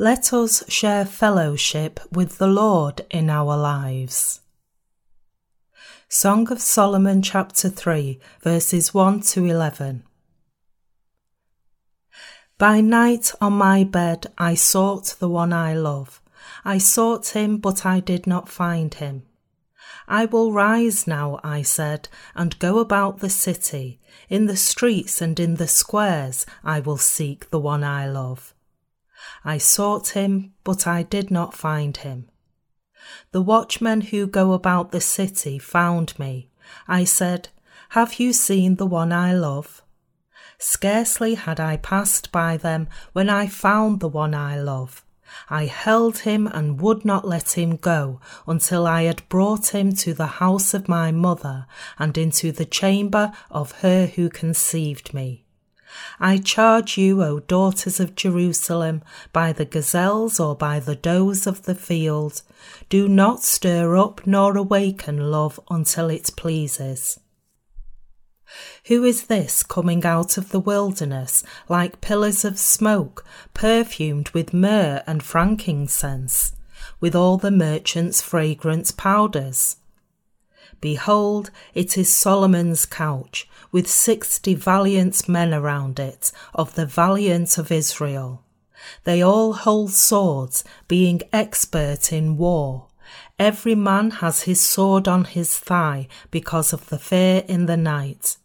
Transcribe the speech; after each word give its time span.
Let 0.00 0.32
us 0.32 0.64
share 0.66 1.04
fellowship 1.04 2.00
with 2.10 2.38
the 2.38 2.46
Lord 2.46 3.04
in 3.10 3.28
our 3.28 3.54
lives. 3.54 4.40
Song 6.08 6.50
of 6.50 6.58
Solomon, 6.58 7.20
chapter 7.20 7.68
3, 7.68 8.18
verses 8.40 8.94
1 8.94 9.20
to 9.20 9.44
11. 9.44 10.02
By 12.56 12.80
night 12.80 13.34
on 13.42 13.52
my 13.52 13.84
bed 13.84 14.28
I 14.38 14.54
sought 14.54 15.16
the 15.18 15.28
one 15.28 15.52
I 15.52 15.74
love. 15.74 16.22
I 16.64 16.78
sought 16.78 17.36
him, 17.36 17.58
but 17.58 17.84
I 17.84 18.00
did 18.00 18.26
not 18.26 18.48
find 18.48 18.94
him. 18.94 19.24
I 20.08 20.24
will 20.24 20.50
rise 20.50 21.06
now, 21.06 21.40
I 21.44 21.60
said, 21.60 22.08
and 22.34 22.58
go 22.58 22.78
about 22.78 23.18
the 23.18 23.28
city. 23.28 24.00
In 24.30 24.46
the 24.46 24.56
streets 24.56 25.20
and 25.20 25.38
in 25.38 25.56
the 25.56 25.68
squares 25.68 26.46
I 26.64 26.80
will 26.80 26.96
seek 26.96 27.50
the 27.50 27.60
one 27.60 27.84
I 27.84 28.08
love. 28.08 28.54
I 29.44 29.58
sought 29.58 30.10
him, 30.10 30.52
but 30.64 30.86
I 30.86 31.02
did 31.02 31.30
not 31.30 31.54
find 31.54 31.96
him. 31.96 32.28
The 33.32 33.42
watchmen 33.42 34.02
who 34.02 34.26
go 34.26 34.52
about 34.52 34.92
the 34.92 35.00
city 35.00 35.58
found 35.58 36.18
me. 36.18 36.50
I 36.86 37.04
said, 37.04 37.48
Have 37.90 38.20
you 38.20 38.32
seen 38.32 38.76
the 38.76 38.86
one 38.86 39.12
I 39.12 39.32
love? 39.32 39.82
Scarcely 40.58 41.34
had 41.34 41.58
I 41.58 41.78
passed 41.78 42.30
by 42.30 42.56
them 42.56 42.88
when 43.12 43.30
I 43.30 43.46
found 43.46 44.00
the 44.00 44.08
one 44.08 44.34
I 44.34 44.60
love. 44.60 45.04
I 45.48 45.66
held 45.66 46.18
him 46.18 46.46
and 46.48 46.80
would 46.80 47.04
not 47.04 47.26
let 47.26 47.56
him 47.56 47.76
go 47.76 48.20
until 48.46 48.86
I 48.86 49.04
had 49.04 49.28
brought 49.28 49.68
him 49.68 49.92
to 49.94 50.12
the 50.12 50.26
house 50.26 50.74
of 50.74 50.88
my 50.88 51.12
mother 51.12 51.66
and 51.98 52.18
into 52.18 52.52
the 52.52 52.64
chamber 52.64 53.32
of 53.50 53.72
her 53.80 54.06
who 54.06 54.28
conceived 54.28 55.14
me. 55.14 55.44
I 56.18 56.38
charge 56.38 56.96
you, 56.98 57.22
O 57.22 57.40
daughters 57.40 58.00
of 58.00 58.14
Jerusalem, 58.14 59.02
by 59.32 59.52
the 59.52 59.64
gazelles 59.64 60.38
or 60.38 60.54
by 60.54 60.80
the 60.80 60.96
does 60.96 61.46
of 61.46 61.62
the 61.62 61.74
field, 61.74 62.42
do 62.88 63.08
not 63.08 63.42
stir 63.42 63.96
up 63.96 64.26
nor 64.26 64.56
awaken 64.56 65.30
love 65.30 65.58
until 65.70 66.10
it 66.10 66.30
pleases. 66.36 67.18
Who 68.86 69.04
is 69.04 69.26
this 69.26 69.62
coming 69.62 70.04
out 70.04 70.36
of 70.36 70.50
the 70.50 70.60
wilderness 70.60 71.44
like 71.68 72.00
pillars 72.00 72.44
of 72.44 72.58
smoke, 72.58 73.24
perfumed 73.54 74.30
with 74.30 74.52
myrrh 74.52 75.02
and 75.06 75.22
frankincense, 75.22 76.52
with 77.00 77.14
all 77.14 77.36
the 77.36 77.50
merchants' 77.50 78.20
fragrant 78.20 78.96
powders? 78.96 79.76
Behold, 80.80 81.50
it 81.74 81.98
is 81.98 82.12
Solomon's 82.12 82.86
couch, 82.86 83.48
with 83.72 83.88
sixty 83.88 84.54
valiant 84.54 85.28
men 85.28 85.54
around 85.54 85.98
it, 85.98 86.32
of 86.54 86.74
the 86.74 86.86
valiant 86.86 87.58
of 87.58 87.70
Israel. 87.70 88.44
They 89.04 89.22
all 89.22 89.52
hold 89.52 89.92
swords, 89.92 90.64
being 90.88 91.22
expert 91.32 92.12
in 92.12 92.36
war. 92.36 92.88
Every 93.38 93.74
man 93.74 94.10
has 94.22 94.42
his 94.42 94.60
sword 94.60 95.08
on 95.08 95.24
his 95.24 95.58
thigh 95.58 96.08
because 96.30 96.72
of 96.72 96.88
the 96.88 96.98
fear 96.98 97.44
in 97.48 97.66
the 97.66 97.76
night. 97.76 98.36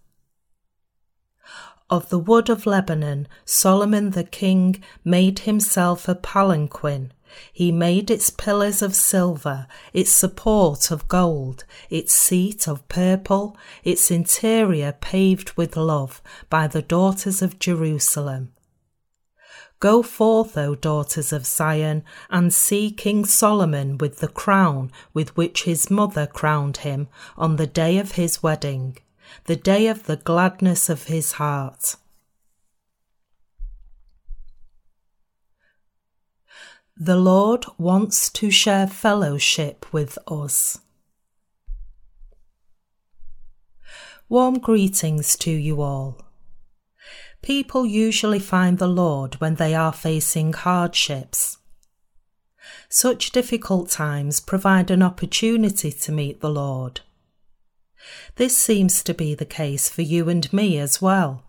Of 1.89 2.09
the 2.09 2.19
wood 2.19 2.49
of 2.49 2.65
Lebanon, 2.65 3.27
Solomon 3.45 4.11
the 4.11 4.23
king 4.23 4.83
made 5.03 5.39
himself 5.39 6.07
a 6.07 6.15
palanquin. 6.15 7.11
He 7.52 7.72
made 7.72 8.09
its 8.09 8.30
pillars 8.30 8.81
of 8.81 8.95
silver, 8.95 9.67
its 9.94 10.11
support 10.11 10.91
of 10.91 11.08
gold, 11.08 11.64
its 11.89 12.14
seat 12.14 12.67
of 12.67 12.88
purple, 12.88 13.58
its 13.83 14.11
interior 14.11 14.94
paved 14.94 15.52
with 15.58 15.76
love 15.76 16.21
by 16.49 16.67
the 16.67 16.82
daughters 16.82 17.42
of 17.42 17.59
Jerusalem. 17.59 18.54
Go 19.80 20.02
forth, 20.02 20.58
O 20.58 20.76
daughters 20.76 21.33
of 21.33 21.45
Zion, 21.45 22.04
and 22.30 22.54
see 22.54 22.92
King 22.92 23.26
Solomon 23.26 23.98
with 23.98 24.20
the 24.20 24.27
crown 24.27 24.92
with 25.14 25.36
which 25.36 25.64
his 25.64 25.92
mother 25.92 26.27
crowned 26.27 26.77
him 26.77 27.08
on 27.38 27.58
the 27.58 27.67
day 27.67 27.98
of 27.98 28.14
his 28.14 28.42
wedding 28.42 28.98
the 29.45 29.55
day 29.55 29.88
of 29.88 30.04
the 30.04 30.15
gladness 30.15 30.89
of 30.89 31.04
his 31.04 31.33
heart. 31.33 31.95
The 36.98 37.17
Lord 37.17 37.66
wants 37.78 38.30
to 38.30 38.50
share 38.50 38.88
fellowship 38.88 39.86
with 39.92 40.17
us. 40.28 40.80
Warm 44.30 44.60
greetings 44.60 45.36
to 45.39 45.52
you 45.52 45.82
all. 45.82 46.22
People 47.42 47.86
usually 47.86 48.39
find 48.39 48.78
the 48.78 48.88
Lord 48.88 49.36
when 49.42 49.56
they 49.56 49.76
are 49.76 49.92
facing 49.92 50.54
hardships. 50.54 51.58
Such 52.88 53.32
difficult 53.32 53.89
times 53.89 54.39
provide 54.39 54.89
an 54.89 55.04
opportunity 55.04 55.92
to 55.92 56.12
meet 56.14 56.39
the 56.39 56.50
Lord. 56.50 57.02
This 58.36 58.58
seems 58.58 59.04
to 59.04 59.14
be 59.14 59.36
the 59.36 59.45
case 59.45 59.89
for 59.89 60.02
you 60.02 60.30
and 60.30 60.52
me 60.54 60.80
as 60.80 61.02
well. 61.02 61.45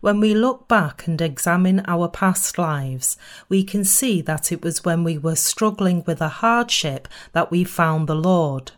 When 0.00 0.20
we 0.20 0.34
look 0.34 0.68
back 0.68 1.06
and 1.06 1.20
examine 1.20 1.82
our 1.86 2.08
past 2.08 2.58
lives, 2.58 3.16
we 3.48 3.64
can 3.64 3.84
see 3.84 4.20
that 4.22 4.52
it 4.52 4.62
was 4.62 4.84
when 4.84 5.04
we 5.04 5.18
were 5.18 5.36
struggling 5.36 6.04
with 6.06 6.20
a 6.20 6.28
hardship 6.28 7.08
that 7.32 7.50
we 7.50 7.64
found 7.64 8.08
the 8.08 8.14
Lord. 8.14 8.72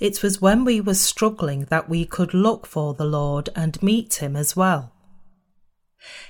It 0.00 0.22
was 0.22 0.40
when 0.40 0.64
we 0.64 0.80
were 0.80 0.94
struggling 0.94 1.66
that 1.66 1.88
we 1.88 2.04
could 2.04 2.34
look 2.34 2.66
for 2.66 2.94
the 2.94 3.04
Lord 3.04 3.50
and 3.54 3.82
meet 3.82 4.14
Him 4.14 4.36
as 4.36 4.56
well. 4.56 4.92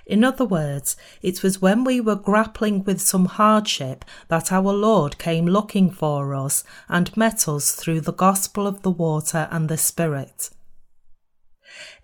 In 0.06 0.25
other 0.25 0.44
words, 0.44 0.97
it 1.22 1.42
was 1.42 1.60
when 1.60 1.84
we 1.84 2.00
were 2.00 2.16
grappling 2.16 2.84
with 2.84 3.00
some 3.00 3.26
hardship 3.26 4.04
that 4.28 4.50
our 4.50 4.72
Lord 4.72 5.19
came 5.19 5.47
looking 5.47 5.91
for 5.91 6.34
us 6.34 6.65
and 6.88 7.15
met 7.16 7.48
us 7.48 7.75
through 7.75 8.00
the 8.00 8.12
gospel 8.12 8.66
of 8.66 8.82
the 8.82 8.91
water 8.91 9.47
and 9.50 9.69
the 9.69 9.76
Spirit. 9.76 10.50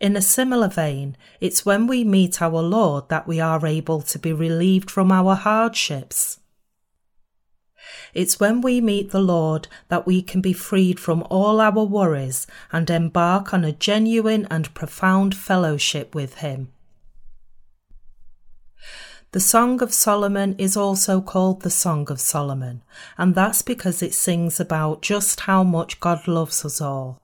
In 0.00 0.16
a 0.16 0.22
similar 0.22 0.68
vein, 0.68 1.16
it's 1.40 1.64
when 1.64 1.86
we 1.86 2.04
meet 2.04 2.42
our 2.42 2.62
Lord 2.62 3.08
that 3.08 3.26
we 3.26 3.40
are 3.40 3.66
able 3.66 4.02
to 4.02 4.18
be 4.18 4.32
relieved 4.32 4.90
from 4.90 5.10
our 5.10 5.34
hardships. 5.34 6.40
It's 8.12 8.38
when 8.38 8.60
we 8.60 8.80
meet 8.80 9.10
the 9.10 9.20
Lord 9.20 9.68
that 9.88 10.06
we 10.06 10.22
can 10.22 10.40
be 10.40 10.52
freed 10.52 11.00
from 11.00 11.24
all 11.30 11.60
our 11.60 11.84
worries 11.84 12.46
and 12.72 12.88
embark 12.88 13.52
on 13.52 13.64
a 13.64 13.72
genuine 13.72 14.46
and 14.50 14.72
profound 14.74 15.34
fellowship 15.34 16.14
with 16.14 16.36
Him. 16.36 16.68
The 19.32 19.40
Song 19.40 19.82
of 19.82 19.92
Solomon 19.92 20.54
is 20.58 20.76
also 20.76 21.20
called 21.20 21.62
the 21.62 21.70
Song 21.70 22.08
of 22.08 22.20
Solomon, 22.20 22.84
and 23.18 23.34
that's 23.34 23.62
because 23.62 24.00
it 24.00 24.14
sings 24.14 24.60
about 24.60 25.02
just 25.02 25.40
how 25.40 25.64
much 25.64 25.98
God 25.98 26.28
loves 26.28 26.64
us 26.64 26.80
all. 26.80 27.20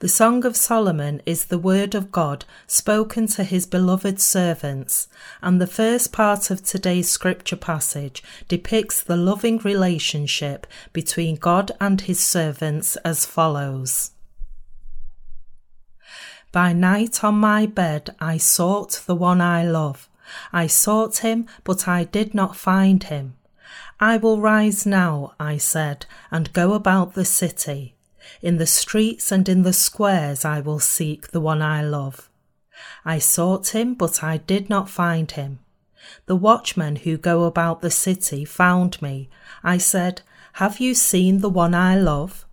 The 0.00 0.08
Song 0.08 0.46
of 0.46 0.56
Solomon 0.56 1.20
is 1.26 1.44
the 1.44 1.58
word 1.58 1.94
of 1.94 2.10
God 2.10 2.46
spoken 2.66 3.26
to 3.26 3.44
his 3.44 3.66
beloved 3.66 4.18
servants, 4.18 5.08
and 5.42 5.60
the 5.60 5.66
first 5.66 6.10
part 6.10 6.50
of 6.50 6.64
today's 6.64 7.10
scripture 7.10 7.56
passage 7.56 8.22
depicts 8.48 9.02
the 9.02 9.18
loving 9.18 9.58
relationship 9.58 10.66
between 10.94 11.36
God 11.36 11.72
and 11.78 12.00
his 12.00 12.18
servants 12.18 12.96
as 13.04 13.26
follows. 13.26 14.12
By 16.50 16.72
night 16.72 17.22
on 17.22 17.34
my 17.34 17.66
bed 17.66 18.16
I 18.18 18.38
sought 18.38 19.02
the 19.04 19.14
one 19.14 19.42
I 19.42 19.66
love. 19.66 20.08
I 20.50 20.66
sought 20.66 21.18
him, 21.18 21.46
but 21.62 21.86
I 21.86 22.04
did 22.04 22.32
not 22.32 22.56
find 22.56 23.02
him. 23.04 23.34
I 24.00 24.16
will 24.16 24.40
rise 24.40 24.86
now, 24.86 25.34
I 25.38 25.58
said, 25.58 26.06
and 26.30 26.54
go 26.54 26.72
about 26.72 27.12
the 27.12 27.26
city. 27.26 27.96
In 28.42 28.58
the 28.58 28.66
streets 28.66 29.32
and 29.32 29.48
in 29.48 29.62
the 29.62 29.72
squares 29.72 30.44
I 30.44 30.60
will 30.60 30.80
seek 30.80 31.28
the 31.28 31.40
one 31.40 31.62
I 31.62 31.82
love. 31.82 32.30
I 33.04 33.18
sought 33.18 33.68
him, 33.68 33.94
but 33.94 34.22
I 34.22 34.38
did 34.38 34.70
not 34.70 34.88
find 34.88 35.30
him. 35.30 35.60
The 36.26 36.36
watchmen 36.36 36.96
who 36.96 37.16
go 37.16 37.44
about 37.44 37.82
the 37.82 37.90
city 37.90 38.44
found 38.44 39.00
me. 39.02 39.28
I 39.62 39.78
said, 39.78 40.22
Have 40.54 40.80
you 40.80 40.94
seen 40.94 41.40
the 41.40 41.50
one 41.50 41.74
I 41.74 41.96
love? 41.96 42.46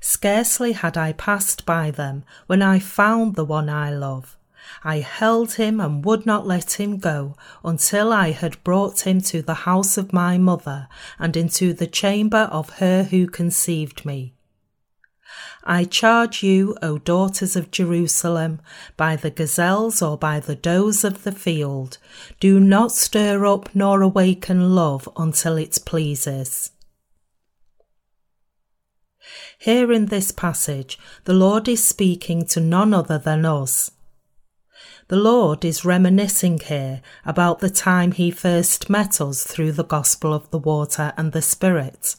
Scarcely 0.00 0.72
had 0.72 0.96
I 0.96 1.12
passed 1.12 1.66
by 1.66 1.90
them 1.90 2.24
when 2.46 2.62
I 2.62 2.78
found 2.78 3.34
the 3.34 3.44
one 3.44 3.68
I 3.68 3.90
love. 3.90 4.36
I 4.84 4.98
held 4.98 5.54
him 5.54 5.80
and 5.80 6.04
would 6.04 6.26
not 6.26 6.46
let 6.46 6.78
him 6.78 6.98
go 6.98 7.34
until 7.64 8.12
I 8.12 8.30
had 8.30 8.62
brought 8.62 9.06
him 9.06 9.20
to 9.22 9.42
the 9.42 9.66
house 9.66 9.98
of 9.98 10.12
my 10.12 10.38
mother 10.38 10.88
and 11.18 11.36
into 11.36 11.72
the 11.72 11.86
chamber 11.86 12.48
of 12.52 12.78
her 12.78 13.04
who 13.04 13.26
conceived 13.26 14.04
me. 14.04 14.34
I 15.70 15.84
charge 15.84 16.42
you, 16.42 16.76
O 16.82 16.98
daughters 16.98 17.54
of 17.54 17.70
Jerusalem, 17.70 18.60
by 18.96 19.14
the 19.14 19.30
gazelles 19.30 20.02
or 20.02 20.18
by 20.18 20.40
the 20.40 20.56
does 20.56 21.04
of 21.04 21.22
the 21.22 21.30
field, 21.30 21.98
do 22.40 22.58
not 22.58 22.90
stir 22.90 23.46
up 23.46 23.72
nor 23.72 24.02
awaken 24.02 24.74
love 24.74 25.08
until 25.16 25.56
it 25.56 25.78
pleases. 25.86 26.72
Here 29.60 29.92
in 29.92 30.06
this 30.06 30.32
passage, 30.32 30.98
the 31.22 31.34
Lord 31.34 31.68
is 31.68 31.84
speaking 31.84 32.46
to 32.46 32.58
none 32.58 32.92
other 32.92 33.18
than 33.18 33.46
us. 33.46 33.92
The 35.06 35.18
Lord 35.18 35.64
is 35.64 35.84
reminiscing 35.84 36.58
here 36.58 37.00
about 37.24 37.60
the 37.60 37.70
time 37.70 38.10
He 38.10 38.32
first 38.32 38.90
met 38.90 39.20
us 39.20 39.44
through 39.44 39.70
the 39.70 39.84
gospel 39.84 40.34
of 40.34 40.50
the 40.50 40.58
water 40.58 41.12
and 41.16 41.30
the 41.30 41.42
Spirit. 41.42 42.16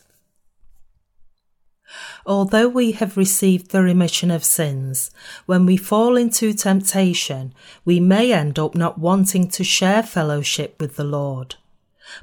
Although 2.26 2.70
we 2.70 2.92
have 2.94 3.18
received 3.18 3.72
the 3.72 3.82
remission 3.82 4.32
of 4.32 4.44
sins, 4.44 5.12
when 5.46 5.66
we 5.66 5.78
fall 5.78 6.16
into 6.16 6.54
temptation, 6.54 7.54
we 7.84 8.00
may 8.00 8.32
end 8.32 8.60
up 8.60 8.76
not 8.76 9.00
wanting 9.00 9.50
to 9.50 9.64
share 9.64 10.04
fellowship 10.04 10.80
with 10.80 10.96
the 10.96 11.04
Lord. 11.04 11.56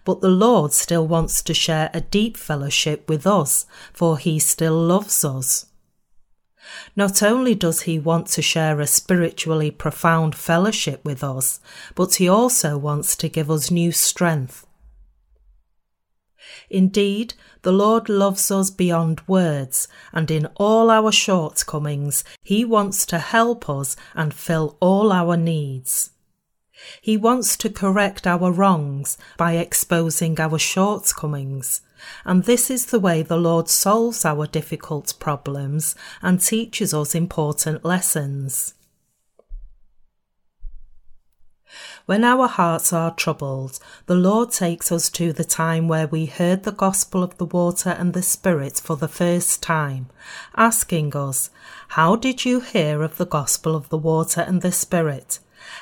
But 0.04 0.20
the 0.20 0.28
Lord 0.28 0.72
still 0.72 1.06
wants 1.06 1.42
to 1.42 1.54
share 1.54 1.90
a 1.92 2.00
deep 2.00 2.36
fellowship 2.36 3.08
with 3.08 3.26
us, 3.26 3.66
for 3.92 4.18
he 4.18 4.38
still 4.38 4.78
loves 4.78 5.24
us. 5.24 5.66
Not 6.94 7.22
only 7.22 7.54
does 7.54 7.82
he 7.82 7.98
want 7.98 8.26
to 8.28 8.42
share 8.42 8.80
a 8.80 8.86
spiritually 8.86 9.70
profound 9.70 10.34
fellowship 10.34 11.04
with 11.04 11.24
us, 11.24 11.60
but 11.94 12.16
he 12.16 12.28
also 12.28 12.76
wants 12.76 13.16
to 13.16 13.28
give 13.28 13.50
us 13.50 13.70
new 13.70 13.92
strength. 13.92 14.66
Indeed, 16.70 17.34
the 17.62 17.72
Lord 17.72 18.08
loves 18.08 18.50
us 18.50 18.70
beyond 18.70 19.22
words, 19.26 19.88
and 20.12 20.30
in 20.30 20.46
all 20.56 20.90
our 20.90 21.10
shortcomings, 21.10 22.24
He 22.42 22.64
wants 22.64 23.06
to 23.06 23.18
help 23.18 23.68
us 23.70 23.96
and 24.14 24.34
fill 24.34 24.76
all 24.80 25.12
our 25.12 25.36
needs. 25.36 26.10
He 27.00 27.16
wants 27.16 27.56
to 27.58 27.70
correct 27.70 28.26
our 28.26 28.52
wrongs 28.52 29.18
by 29.36 29.54
exposing 29.54 30.38
our 30.38 30.58
shortcomings, 30.58 31.80
and 32.24 32.44
this 32.44 32.70
is 32.70 32.86
the 32.86 33.00
way 33.00 33.22
the 33.22 33.36
Lord 33.36 33.68
solves 33.68 34.24
our 34.24 34.46
difficult 34.46 35.14
problems 35.18 35.96
and 36.22 36.40
teaches 36.40 36.94
us 36.94 37.14
important 37.14 37.84
lessons. 37.84 38.74
When 42.06 42.24
our 42.24 42.48
hearts 42.48 42.92
are 42.92 43.14
troubled, 43.14 43.78
the 44.06 44.14
Lord 44.14 44.50
takes 44.50 44.90
us 44.90 45.10
to 45.10 45.32
the 45.32 45.44
time 45.44 45.88
where 45.88 46.06
we 46.06 46.26
heard 46.26 46.62
the 46.62 46.72
gospel 46.72 47.22
of 47.22 47.36
the 47.36 47.44
water 47.44 47.90
and 47.90 48.14
the 48.14 48.22
Spirit 48.22 48.80
for 48.82 48.96
the 48.96 49.08
first 49.08 49.62
time, 49.62 50.08
asking 50.56 51.14
us, 51.14 51.50
How 51.88 52.16
did 52.16 52.44
you 52.44 52.60
hear 52.60 53.02
of 53.02 53.18
the 53.18 53.26
gospel 53.26 53.76
of 53.76 53.88
the 53.90 53.98
water 53.98 54.40
and 54.40 54.62
the 54.62 54.72
Spirit? 54.72 55.38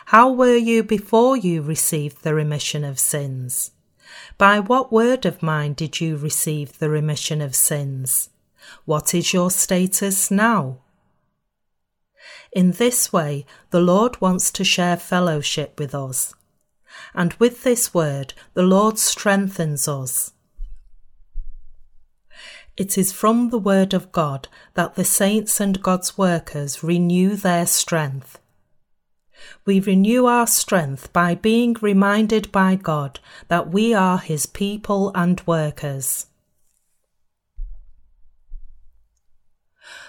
How 0.07 0.31
were 0.31 0.57
you 0.57 0.83
before 0.83 1.37
you 1.37 1.63
received 1.63 2.23
the 2.23 2.35
remission 2.35 2.83
of 2.85 2.99
sins? 2.99 3.71
By 4.39 4.61
what 4.61 4.93
word 4.93 5.25
of 5.27 5.43
mine 5.43 5.75
did 5.75 6.01
you 6.01 6.17
receive 6.17 6.79
the 6.79 6.91
remission 6.91 7.41
of 7.41 7.55
sins? 7.55 8.31
What 8.85 9.15
is 9.15 9.33
your 9.33 9.51
status 9.51 10.31
now? 10.31 10.79
In 12.57 12.71
this 12.71 13.13
way, 13.13 13.45
the 13.69 13.83
Lord 13.83 14.19
wants 14.23 14.51
to 14.53 14.65
share 14.65 14.97
fellowship 14.97 15.79
with 15.79 15.95
us. 15.95 16.33
And 17.13 17.35
with 17.35 17.65
this 17.65 17.93
word, 17.93 18.33
the 18.55 18.63
Lord 18.63 18.99
strengthens 18.99 19.87
us. 19.87 20.33
It 22.75 22.97
is 22.97 23.13
from 23.13 23.51
the 23.51 23.59
word 23.59 23.93
of 23.93 24.11
God 24.11 24.49
that 24.73 24.95
the 24.95 25.05
saints 25.05 25.61
and 25.61 25.83
God's 25.83 26.17
workers 26.17 26.83
renew 26.83 27.37
their 27.37 27.67
strength. 27.67 28.39
We 29.67 29.79
renew 29.79 30.25
our 30.25 30.47
strength 30.47 31.13
by 31.13 31.35
being 31.35 31.77
reminded 31.83 32.51
by 32.53 32.77
God 32.77 33.21
that 33.49 33.69
we 33.69 33.93
are 33.93 34.17
His 34.17 34.47
people 34.47 35.13
and 35.15 35.47
workers. 35.47 36.29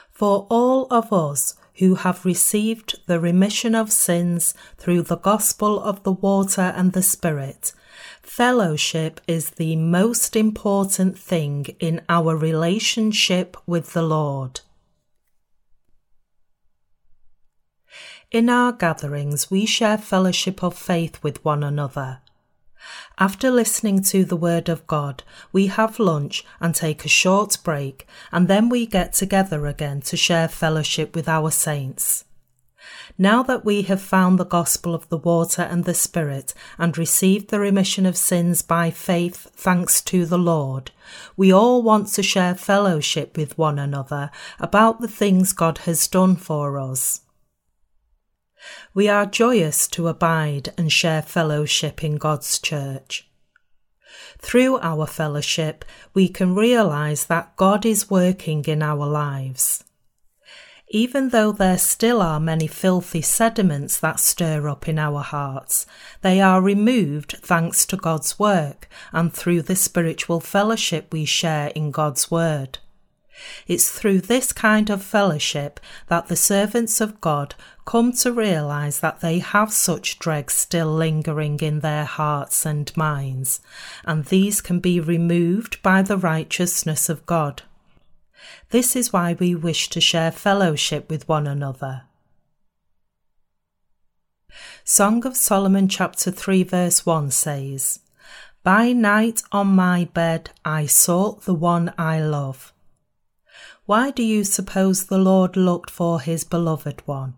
For 0.10 0.48
all 0.50 0.88
of 0.90 1.12
us 1.12 1.58
who 1.80 1.96
have 1.96 2.26
received 2.26 3.00
the 3.06 3.20
remission 3.20 3.76
of 3.76 3.92
sins 3.92 4.54
through 4.78 5.04
the 5.04 5.18
gospel 5.18 5.82
of 5.82 6.04
the 6.04 6.12
water 6.12 6.74
and 6.76 6.94
the 6.94 7.04
Spirit, 7.04 7.74
fellowship 8.22 9.22
is 9.28 9.52
the 9.52 9.76
most 9.76 10.36
important 10.36 11.18
thing 11.18 11.66
in 11.80 12.02
our 12.10 12.36
relationship 12.36 13.58
with 13.66 13.94
the 13.94 14.02
Lord. 14.02 14.62
In 18.30 18.50
our 18.50 18.74
gatherings, 18.74 19.50
we 19.50 19.66
share 19.66 19.98
fellowship 19.98 20.62
of 20.64 20.76
faith 20.76 21.24
with 21.24 21.44
one 21.46 21.64
another. 21.64 22.20
After 23.18 23.50
listening 23.50 24.04
to 24.04 24.24
the 24.24 24.36
Word 24.36 24.70
of 24.70 24.86
God, 24.88 25.24
we 25.52 25.68
have 25.68 26.00
lunch 26.00 26.46
and 26.60 26.76
take 26.76 27.06
a 27.06 27.10
short 27.10 27.58
break, 27.64 28.08
and 28.32 28.48
then 28.48 28.70
we 28.70 28.86
get 28.86 29.14
together 29.14 29.66
again 29.66 30.02
to 30.02 30.18
share 30.18 30.48
fellowship 30.48 31.16
with 31.16 31.28
our 31.28 31.52
saints. 31.52 32.26
Now 33.18 33.42
that 33.44 33.66
we 33.66 33.82
have 33.84 34.02
found 34.02 34.38
the 34.38 34.46
gospel 34.46 34.94
of 34.94 35.10
the 35.10 35.18
water 35.18 35.64
and 35.64 35.86
the 35.86 35.94
Spirit 35.94 36.54
and 36.78 36.98
received 36.98 37.50
the 37.50 37.60
remission 37.60 38.06
of 38.06 38.16
sins 38.16 38.62
by 38.62 38.92
faith, 38.92 39.48
thanks 39.54 40.02
to 40.04 40.26
the 40.26 40.38
Lord, 40.38 40.92
we 41.36 41.52
all 41.52 41.82
want 41.82 42.10
to 42.10 42.24
share 42.24 42.56
fellowship 42.56 43.36
with 43.36 43.58
one 43.58 43.80
another 43.80 44.30
about 44.60 45.02
the 45.02 45.08
things 45.08 45.52
God 45.54 45.80
has 45.80 46.08
done 46.08 46.36
for 46.36 46.78
us. 46.78 47.22
We 48.94 49.08
are 49.08 49.26
joyous 49.26 49.88
to 49.90 50.08
abide 50.08 50.74
and 50.78 50.92
share 50.92 51.22
fellowship 51.22 52.04
in 52.04 52.18
God's 52.18 52.60
church. 52.60 53.30
Through 54.40 54.80
our 54.80 55.08
fellowship, 55.08 55.86
we 56.14 56.28
can 56.30 56.56
realize 56.56 57.26
that 57.26 57.56
God 57.56 57.86
is 57.86 58.10
working 58.10 58.64
in 58.66 58.82
our 58.82 59.06
lives. 59.06 59.84
Even 60.90 61.30
though 61.30 61.52
there 61.52 61.78
still 61.78 62.22
are 62.22 62.40
many 62.40 62.66
filthy 62.66 63.22
sediments 63.22 64.00
that 64.00 64.22
stir 64.22 64.70
up 64.70 64.88
in 64.88 64.98
our 64.98 65.22
hearts, 65.22 65.86
they 66.22 66.40
are 66.40 66.62
removed 66.62 67.36
thanks 67.42 67.86
to 67.88 67.98
God's 67.98 68.40
work 68.40 68.88
and 69.12 69.34
through 69.34 69.64
the 69.64 69.76
spiritual 69.76 70.40
fellowship 70.40 71.12
we 71.12 71.26
share 71.26 71.68
in 71.76 71.92
God's 71.92 72.32
Word. 72.32 72.80
It's 73.68 73.90
through 73.90 74.22
this 74.22 74.52
kind 74.54 74.90
of 74.90 75.04
fellowship 75.04 75.80
that 76.08 76.28
the 76.28 76.36
servants 76.36 77.02
of 77.02 77.22
God 77.22 77.56
come 77.86 78.12
to 78.14 78.32
realize 78.32 79.00
that 79.00 79.22
they 79.22 79.40
have 79.40 79.72
such 79.72 80.20
dregs 80.20 80.54
still 80.54 80.94
lingering 80.94 81.60
in 81.60 81.80
their 81.80 82.06
hearts 82.06 82.66
and 82.66 82.96
minds, 82.98 83.62
and 84.06 84.26
these 84.26 84.62
can 84.62 84.80
be 84.80 85.00
removed 85.00 85.82
by 85.82 86.02
the 86.02 86.18
righteousness 86.18 87.10
of 87.10 87.26
God. 87.26 87.64
This 88.70 88.96
is 88.96 89.14
why 89.14 89.34
we 89.34 89.56
wish 89.56 89.90
to 89.90 90.02
share 90.02 90.32
fellowship 90.32 91.10
with 91.10 91.28
one 91.28 91.48
another. 91.48 92.04
Song 94.84 95.26
of 95.26 95.36
Solomon, 95.36 95.88
chapter 95.88 96.32
3, 96.32 96.64
verse 96.64 97.06
1 97.06 97.32
says, 97.32 98.00
By 98.64 98.94
night 98.94 99.44
on 99.52 99.68
my 99.68 100.06
bed 100.14 100.50
I 100.64 100.86
sought 100.86 101.44
the 101.44 101.54
one 101.54 101.94
I 101.98 102.22
love. 102.22 102.74
Why 103.88 104.12
do 104.12 104.22
you 104.22 104.44
suppose 104.44 105.06
the 105.06 105.18
Lord 105.18 105.56
looked 105.56 105.90
for 105.90 106.20
his 106.20 106.44
beloved 106.44 107.02
one? 107.06 107.36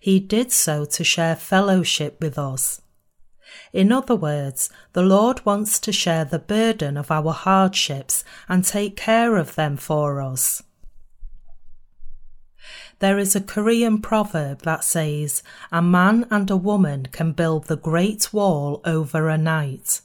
He 0.00 0.18
did 0.18 0.50
so 0.50 0.84
to 0.84 1.04
share 1.04 1.36
fellowship 1.36 2.20
with 2.20 2.36
us. 2.36 2.82
In 3.72 3.92
other 3.92 4.16
words, 4.16 4.70
the 4.92 5.02
Lord 5.02 5.46
wants 5.46 5.78
to 5.78 5.92
share 5.92 6.24
the 6.24 6.40
burden 6.40 6.96
of 6.96 7.12
our 7.12 7.32
hardships 7.32 8.24
and 8.48 8.64
take 8.64 8.96
care 8.96 9.36
of 9.36 9.54
them 9.54 9.76
for 9.76 10.20
us. 10.20 10.64
There 12.98 13.16
is 13.16 13.36
a 13.36 13.40
Korean 13.40 14.02
proverb 14.02 14.62
that 14.62 14.82
says, 14.82 15.44
A 15.70 15.80
man 15.80 16.26
and 16.28 16.50
a 16.50 16.56
woman 16.56 17.06
can 17.12 17.30
build 17.30 17.68
the 17.68 17.76
Great 17.76 18.32
Wall 18.32 18.80
over 18.84 19.28
a 19.28 19.38
night. 19.38 20.00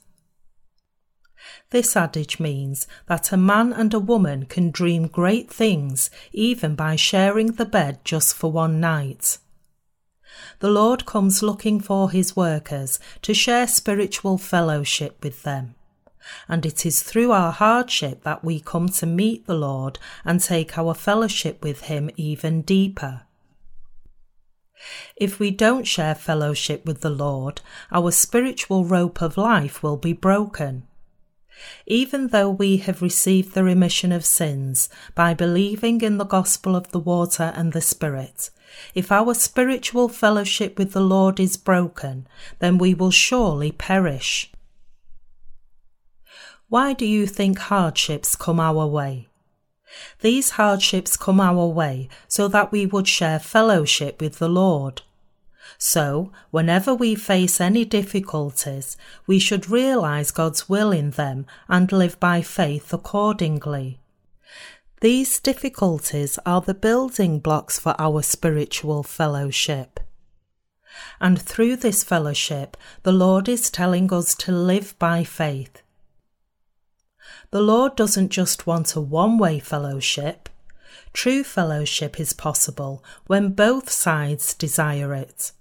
This 1.69 1.95
adage 1.95 2.39
means 2.39 2.87
that 3.07 3.31
a 3.31 3.37
man 3.37 3.73
and 3.73 3.93
a 3.93 3.99
woman 3.99 4.45
can 4.45 4.71
dream 4.71 5.07
great 5.07 5.51
things 5.51 6.09
even 6.31 6.75
by 6.75 6.95
sharing 6.95 7.53
the 7.53 7.65
bed 7.65 7.99
just 8.03 8.35
for 8.35 8.51
one 8.51 8.79
night. 8.79 9.39
The 10.59 10.69
Lord 10.69 11.05
comes 11.05 11.43
looking 11.43 11.79
for 11.79 12.11
his 12.11 12.35
workers 12.35 12.99
to 13.23 13.33
share 13.33 13.67
spiritual 13.67 14.37
fellowship 14.37 15.23
with 15.23 15.43
them. 15.43 15.75
And 16.47 16.65
it 16.65 16.85
is 16.85 17.03
through 17.03 17.31
our 17.31 17.51
hardship 17.51 18.23
that 18.23 18.43
we 18.43 18.59
come 18.59 18.87
to 18.89 19.05
meet 19.05 19.45
the 19.45 19.55
Lord 19.55 19.99
and 20.23 20.39
take 20.39 20.77
our 20.77 20.93
fellowship 20.93 21.63
with 21.63 21.81
him 21.81 22.09
even 22.15 22.61
deeper. 22.61 23.23
If 25.15 25.39
we 25.39 25.51
don't 25.51 25.85
share 25.85 26.15
fellowship 26.15 26.85
with 26.85 27.01
the 27.01 27.09
Lord, 27.09 27.61
our 27.91 28.11
spiritual 28.11 28.85
rope 28.85 29.21
of 29.21 29.37
life 29.37 29.83
will 29.83 29.97
be 29.97 30.13
broken 30.13 30.87
even 31.85 32.27
though 32.27 32.49
we 32.49 32.77
have 32.77 33.01
received 33.01 33.53
the 33.53 33.63
remission 33.63 34.11
of 34.11 34.25
sins 34.25 34.89
by 35.15 35.33
believing 35.33 36.01
in 36.01 36.17
the 36.17 36.25
gospel 36.25 36.75
of 36.75 36.91
the 36.91 36.99
water 36.99 37.53
and 37.55 37.73
the 37.73 37.81
Spirit, 37.81 38.49
if 38.95 39.11
our 39.11 39.33
spiritual 39.33 40.09
fellowship 40.09 40.77
with 40.77 40.93
the 40.93 41.01
Lord 41.01 41.39
is 41.39 41.57
broken, 41.57 42.27
then 42.59 42.77
we 42.77 42.93
will 42.93 43.11
surely 43.11 43.71
perish. 43.71 44.51
Why 46.69 46.93
do 46.93 47.05
you 47.05 47.27
think 47.27 47.59
hardships 47.59 48.35
come 48.35 48.59
our 48.59 48.87
way? 48.87 49.27
These 50.21 50.51
hardships 50.51 51.15
come 51.15 51.39
our 51.39 51.67
way 51.67 52.09
so 52.27 52.47
that 52.47 52.71
we 52.71 52.87
would 52.87 53.07
share 53.07 53.39
fellowship 53.39 54.19
with 54.19 54.39
the 54.39 54.49
Lord. 54.49 55.03
So, 55.77 56.31
whenever 56.51 56.93
we 56.93 57.15
face 57.15 57.59
any 57.59 57.85
difficulties, 57.85 58.97
we 59.27 59.39
should 59.39 59.69
realize 59.69 60.31
God's 60.31 60.69
will 60.69 60.91
in 60.91 61.11
them 61.11 61.45
and 61.67 61.91
live 61.91 62.19
by 62.19 62.41
faith 62.41 62.93
accordingly. 62.93 63.99
These 65.01 65.41
difficulties 65.41 66.39
are 66.45 66.61
the 66.61 66.73
building 66.73 67.39
blocks 67.39 67.77
for 67.77 67.93
our 67.99 68.21
spiritual 68.21 69.03
fellowship. 69.03 69.99
And 71.19 71.41
through 71.41 71.77
this 71.77 72.03
fellowship, 72.03 72.77
the 73.03 73.11
Lord 73.11 73.49
is 73.49 73.69
telling 73.69 74.13
us 74.13 74.35
to 74.35 74.51
live 74.51 74.97
by 74.99 75.23
faith. 75.23 75.81
The 77.51 77.61
Lord 77.61 77.95
doesn't 77.95 78.29
just 78.29 78.65
want 78.65 78.95
a 78.95 79.01
one 79.01 79.37
way 79.37 79.59
fellowship. 79.59 80.49
True 81.13 81.43
fellowship 81.43 82.19
is 82.19 82.33
possible 82.33 83.03
when 83.27 83.49
both 83.49 83.89
sides 83.89 84.53
desire 84.53 85.13
it. 85.13 85.51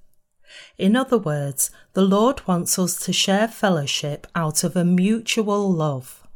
In 0.78 0.97
other 0.97 1.18
words, 1.18 1.71
the 1.92 2.02
Lord 2.02 2.47
wants 2.47 2.78
us 2.78 2.97
to 3.04 3.12
share 3.12 3.49
fellowship 3.49 4.26
out 4.35 4.64
of 4.64 4.76
a 4.76 4.85
mutual 4.85 5.71
love. 5.73 6.26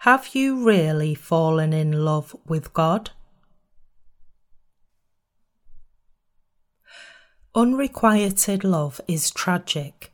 Have 0.00 0.34
you 0.34 0.64
really 0.64 1.14
fallen 1.14 1.72
in 1.72 2.04
love 2.04 2.36
with 2.46 2.72
God? 2.72 3.10
Unrequited 7.54 8.64
love 8.64 9.00
is 9.08 9.30
tragic. 9.30 10.12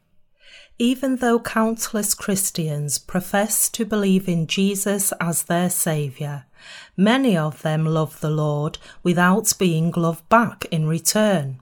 Even 0.82 1.18
though 1.18 1.38
countless 1.38 2.12
Christians 2.12 2.98
profess 2.98 3.68
to 3.68 3.84
believe 3.84 4.28
in 4.28 4.48
Jesus 4.48 5.12
as 5.20 5.44
their 5.44 5.70
Saviour, 5.70 6.46
many 6.96 7.36
of 7.36 7.62
them 7.62 7.86
love 7.86 8.18
the 8.18 8.28
Lord 8.28 8.78
without 9.04 9.54
being 9.60 9.92
loved 9.92 10.28
back 10.28 10.64
in 10.72 10.88
return. 10.88 11.60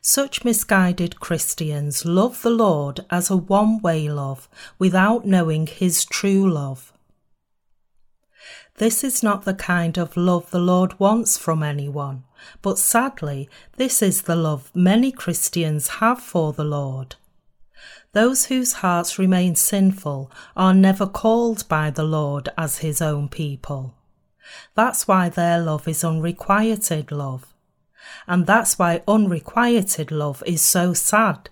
Such 0.00 0.44
misguided 0.44 1.20
Christians 1.20 2.04
love 2.04 2.42
the 2.42 2.50
Lord 2.50 3.06
as 3.10 3.30
a 3.30 3.36
one 3.36 3.78
way 3.78 4.08
love 4.08 4.48
without 4.76 5.24
knowing 5.24 5.68
His 5.68 6.04
true 6.04 6.52
love. 6.52 6.92
This 8.78 9.04
is 9.04 9.22
not 9.22 9.44
the 9.44 9.54
kind 9.54 9.96
of 9.96 10.16
love 10.16 10.50
the 10.50 10.58
Lord 10.58 10.98
wants 10.98 11.38
from 11.38 11.62
anyone. 11.62 12.24
But 12.60 12.76
sadly, 12.76 13.48
this 13.76 14.02
is 14.02 14.22
the 14.22 14.34
love 14.34 14.72
many 14.74 15.12
Christians 15.12 16.00
have 16.00 16.18
for 16.18 16.52
the 16.52 16.64
Lord. 16.64 17.14
Those 18.12 18.46
whose 18.46 18.74
hearts 18.74 19.18
remain 19.18 19.54
sinful 19.54 20.32
are 20.56 20.74
never 20.74 21.06
called 21.06 21.68
by 21.68 21.90
the 21.90 22.02
Lord 22.02 22.48
as 22.58 22.78
his 22.78 23.00
own 23.00 23.28
people. 23.28 23.94
That's 24.74 25.06
why 25.06 25.28
their 25.28 25.60
love 25.60 25.86
is 25.86 26.02
unrequited 26.02 27.12
love. 27.12 27.54
And 28.26 28.46
that's 28.46 28.78
why 28.78 29.02
unrequited 29.06 30.10
love 30.10 30.42
is 30.44 30.60
so 30.60 30.92
sad. 30.92 31.50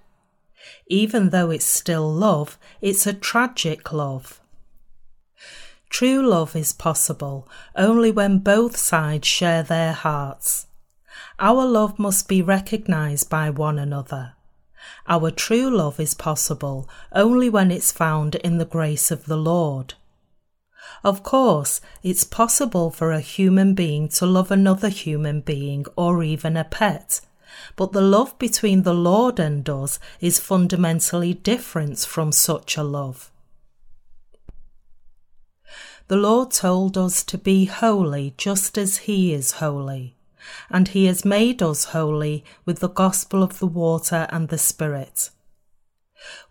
Even 0.88 1.30
though 1.30 1.50
it's 1.50 1.64
still 1.64 2.12
love, 2.12 2.58
it's 2.80 3.06
a 3.06 3.12
tragic 3.12 3.92
love. 3.92 4.40
True 5.90 6.26
love 6.26 6.56
is 6.56 6.72
possible 6.72 7.48
only 7.76 8.10
when 8.10 8.40
both 8.40 8.76
sides 8.76 9.28
share 9.28 9.62
their 9.62 9.92
hearts. 9.92 10.66
Our 11.38 11.64
love 11.64 11.98
must 11.98 12.28
be 12.28 12.42
recognized 12.42 13.30
by 13.30 13.48
one 13.50 13.78
another. 13.78 14.34
Our 15.06 15.30
true 15.30 15.70
love 15.70 15.98
is 15.98 16.14
possible 16.14 16.88
only 17.12 17.48
when 17.48 17.70
it's 17.70 17.92
found 17.92 18.34
in 18.36 18.58
the 18.58 18.64
grace 18.64 19.10
of 19.10 19.26
the 19.26 19.36
Lord. 19.36 19.94
Of 21.04 21.22
course, 21.22 21.80
it's 22.02 22.24
possible 22.24 22.90
for 22.90 23.12
a 23.12 23.20
human 23.20 23.74
being 23.74 24.08
to 24.10 24.26
love 24.26 24.50
another 24.50 24.88
human 24.88 25.40
being 25.40 25.86
or 25.96 26.22
even 26.22 26.56
a 26.56 26.64
pet, 26.64 27.20
but 27.76 27.92
the 27.92 28.00
love 28.00 28.38
between 28.38 28.82
the 28.82 28.94
Lord 28.94 29.38
and 29.38 29.68
us 29.68 29.98
is 30.20 30.38
fundamentally 30.38 31.34
different 31.34 32.00
from 32.00 32.32
such 32.32 32.76
a 32.76 32.82
love. 32.82 33.30
The 36.08 36.16
Lord 36.16 36.50
told 36.50 36.96
us 36.96 37.22
to 37.24 37.38
be 37.38 37.66
holy 37.66 38.34
just 38.36 38.78
as 38.78 38.98
He 38.98 39.32
is 39.32 39.52
holy 39.52 40.17
and 40.70 40.88
he 40.88 41.06
has 41.06 41.24
made 41.24 41.62
us 41.62 41.84
holy 41.84 42.44
with 42.64 42.80
the 42.80 42.88
gospel 42.88 43.42
of 43.42 43.58
the 43.58 43.66
water 43.66 44.26
and 44.30 44.48
the 44.48 44.58
Spirit. 44.58 45.30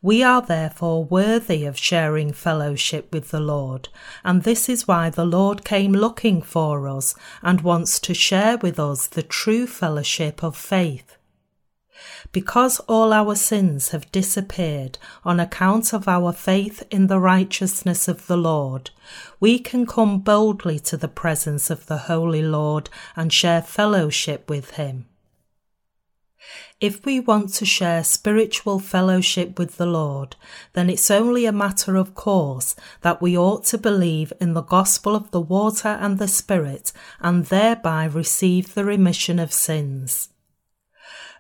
We 0.02 0.24
are 0.24 0.42
therefore 0.42 1.04
worthy 1.04 1.66
of 1.66 1.78
sharing 1.78 2.32
fellowship 2.32 3.12
with 3.12 3.32
the 3.32 3.42
Lord, 3.42 3.90
and 4.24 4.44
this 4.44 4.70
is 4.70 4.88
why 4.88 5.10
the 5.10 5.26
Lord 5.26 5.66
came 5.66 5.92
looking 5.92 6.42
for 6.42 6.88
us 6.88 7.16
and 7.42 7.62
wants 7.62 8.00
to 8.02 8.14
share 8.14 8.58
with 8.58 8.80
us 8.80 9.08
the 9.08 9.24
true 9.24 9.68
fellowship 9.68 10.44
of 10.44 10.56
faith. 10.56 11.17
Because 12.32 12.80
all 12.82 13.14
our 13.14 13.36
sins 13.36 13.90
have 13.90 14.12
disappeared 14.12 14.98
on 15.24 15.40
account 15.40 15.94
of 15.94 16.08
our 16.08 16.34
faith 16.34 16.84
in 16.92 17.08
the 17.08 17.20
righteousness 17.20 18.08
of 18.08 18.28
the 18.28 18.38
Lord, 18.38 18.92
we 19.40 19.60
can 19.60 19.86
come 19.86 20.20
boldly 20.20 20.80
to 20.80 20.98
the 20.98 21.08
presence 21.08 21.70
of 21.70 21.86
the 21.86 21.98
Holy 21.98 22.42
Lord 22.42 22.90
and 23.16 23.32
share 23.32 23.62
fellowship 23.62 24.50
with 24.50 24.72
Him. 24.72 25.06
If 26.80 27.06
we 27.06 27.20
want 27.20 27.54
to 27.56 27.66
share 27.66 28.04
spiritual 28.04 28.80
fellowship 28.80 29.58
with 29.58 29.78
the 29.78 29.88
Lord, 29.88 30.36
then 30.74 30.90
it's 30.90 31.10
only 31.10 31.46
a 31.46 31.52
matter 31.52 31.96
of 31.96 32.14
course 32.14 32.76
that 33.02 33.22
we 33.22 33.38
ought 33.38 33.66
to 33.66 33.78
believe 33.78 34.32
in 34.40 34.54
the 34.54 34.62
gospel 34.62 35.16
of 35.16 35.32
the 35.32 35.42
water 35.42 35.98
and 36.00 36.20
the 36.20 36.28
Spirit 36.28 36.92
and 37.20 37.46
thereby 37.46 38.06
receive 38.06 38.76
the 38.76 38.86
remission 38.86 39.40
of 39.40 39.52
sins. 39.52 40.30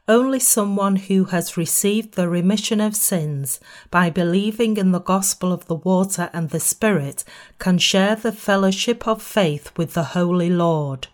Only 0.09 0.39
someone 0.39 0.95
who 0.95 1.25
has 1.25 1.57
received 1.57 2.13
the 2.13 2.29
remission 2.29 2.79
of 2.79 2.95
sins 2.95 3.59
by 3.91 4.09
believing 4.09 4.77
in 4.77 4.93
the 4.93 5.01
gospel 5.01 5.51
of 5.51 5.65
the 5.65 5.75
water 5.75 6.29
and 6.31 6.49
the 6.49 6.61
Spirit 6.61 7.25
can 7.59 7.77
share 7.77 8.15
the 8.15 8.31
fellowship 8.31 9.05
of 9.05 9.21
faith 9.21 9.71
with 9.75 9.95
the 9.95 10.15
Holy 10.15 10.49
Lord. 10.49 11.07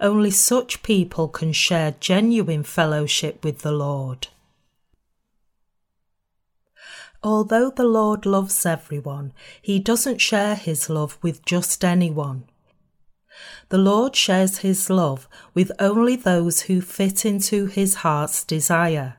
Only 0.00 0.32
such 0.32 0.82
people 0.82 1.28
can 1.28 1.52
share 1.52 1.94
genuine 2.00 2.64
fellowship 2.64 3.44
with 3.44 3.60
the 3.60 3.70
Lord. 3.70 4.26
Although 7.22 7.70
the 7.70 7.84
Lord 7.84 8.26
loves 8.26 8.66
everyone, 8.66 9.32
he 9.62 9.78
doesn't 9.78 10.20
share 10.20 10.56
his 10.56 10.90
love 10.90 11.16
with 11.22 11.44
just 11.44 11.84
anyone. 11.84 12.49
The 13.68 13.78
Lord 13.78 14.16
shares 14.16 14.58
his 14.58 14.90
love 14.90 15.28
with 15.54 15.72
only 15.78 16.16
those 16.16 16.62
who 16.62 16.80
fit 16.80 17.24
into 17.24 17.66
his 17.66 17.96
heart's 17.96 18.44
desire. 18.44 19.16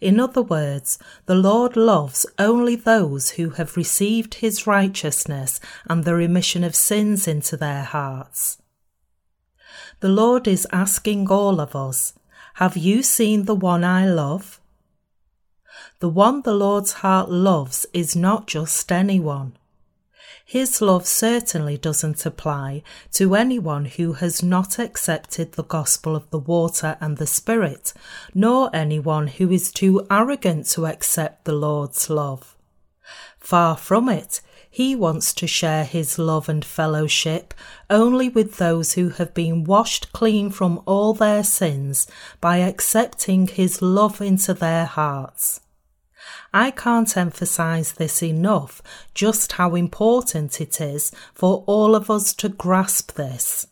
In 0.00 0.18
other 0.18 0.42
words, 0.42 0.98
the 1.26 1.34
Lord 1.34 1.76
loves 1.76 2.26
only 2.38 2.74
those 2.74 3.30
who 3.30 3.50
have 3.50 3.76
received 3.76 4.34
his 4.34 4.66
righteousness 4.66 5.60
and 5.88 6.04
the 6.04 6.14
remission 6.14 6.64
of 6.64 6.74
sins 6.74 7.28
into 7.28 7.56
their 7.56 7.84
hearts. 7.84 8.58
The 10.00 10.08
Lord 10.08 10.48
is 10.48 10.66
asking 10.72 11.28
all 11.28 11.60
of 11.60 11.76
us, 11.76 12.14
Have 12.54 12.76
you 12.76 13.02
seen 13.02 13.44
the 13.44 13.54
one 13.54 13.84
I 13.84 14.06
love? 14.06 14.60
The 16.00 16.08
one 16.08 16.42
the 16.42 16.54
Lord's 16.54 16.94
heart 16.94 17.30
loves 17.30 17.86
is 17.92 18.16
not 18.16 18.46
just 18.46 18.90
anyone. 18.90 19.56
His 20.50 20.80
love 20.82 21.06
certainly 21.06 21.78
doesn't 21.78 22.26
apply 22.26 22.82
to 23.12 23.36
anyone 23.36 23.84
who 23.84 24.14
has 24.14 24.42
not 24.42 24.80
accepted 24.80 25.52
the 25.52 25.62
gospel 25.62 26.16
of 26.16 26.28
the 26.30 26.40
water 26.40 26.96
and 27.00 27.18
the 27.18 27.26
Spirit, 27.28 27.92
nor 28.34 28.68
anyone 28.74 29.28
who 29.28 29.52
is 29.52 29.70
too 29.70 30.04
arrogant 30.10 30.66
to 30.70 30.88
accept 30.88 31.44
the 31.44 31.52
Lord's 31.52 32.10
love. 32.10 32.56
Far 33.38 33.76
from 33.76 34.08
it, 34.08 34.40
he 34.68 34.96
wants 34.96 35.32
to 35.34 35.46
share 35.46 35.84
his 35.84 36.18
love 36.18 36.48
and 36.48 36.64
fellowship 36.64 37.54
only 37.88 38.28
with 38.28 38.56
those 38.56 38.94
who 38.94 39.10
have 39.10 39.32
been 39.32 39.62
washed 39.62 40.12
clean 40.12 40.50
from 40.50 40.82
all 40.84 41.14
their 41.14 41.44
sins 41.44 42.08
by 42.40 42.56
accepting 42.56 43.46
his 43.46 43.80
love 43.80 44.20
into 44.20 44.52
their 44.52 44.86
hearts. 44.86 45.60
I 46.52 46.70
can't 46.70 47.16
emphasize 47.16 47.92
this 47.92 48.22
enough, 48.22 48.82
just 49.14 49.52
how 49.52 49.74
important 49.74 50.60
it 50.60 50.80
is 50.80 51.12
for 51.34 51.64
all 51.66 51.94
of 51.94 52.10
us 52.10 52.34
to 52.34 52.48
grasp 52.48 53.12
this. 53.12 53.66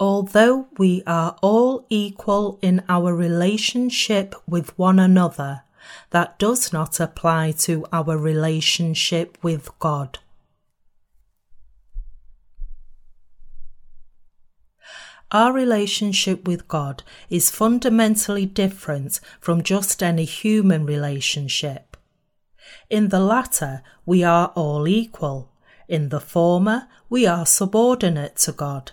Although 0.00 0.66
we 0.76 1.02
are 1.06 1.36
all 1.40 1.86
equal 1.88 2.58
in 2.60 2.82
our 2.88 3.14
relationship 3.14 4.34
with 4.46 4.76
one 4.78 4.98
another, 4.98 5.62
that 6.10 6.38
does 6.38 6.72
not 6.72 6.98
apply 6.98 7.52
to 7.52 7.86
our 7.92 8.16
relationship 8.18 9.38
with 9.42 9.70
God. 9.78 10.18
Our 15.32 15.52
relationship 15.52 16.46
with 16.46 16.68
God 16.68 17.02
is 17.28 17.50
fundamentally 17.50 18.46
different 18.46 19.20
from 19.40 19.62
just 19.62 20.02
any 20.02 20.24
human 20.24 20.86
relationship. 20.86 21.96
In 22.88 23.08
the 23.08 23.20
latter, 23.20 23.82
we 24.06 24.22
are 24.22 24.48
all 24.54 24.86
equal. 24.86 25.50
In 25.88 26.08
the 26.10 26.20
former, 26.20 26.88
we 27.08 27.26
are 27.26 27.46
subordinate 27.46 28.36
to 28.36 28.52
God. 28.52 28.92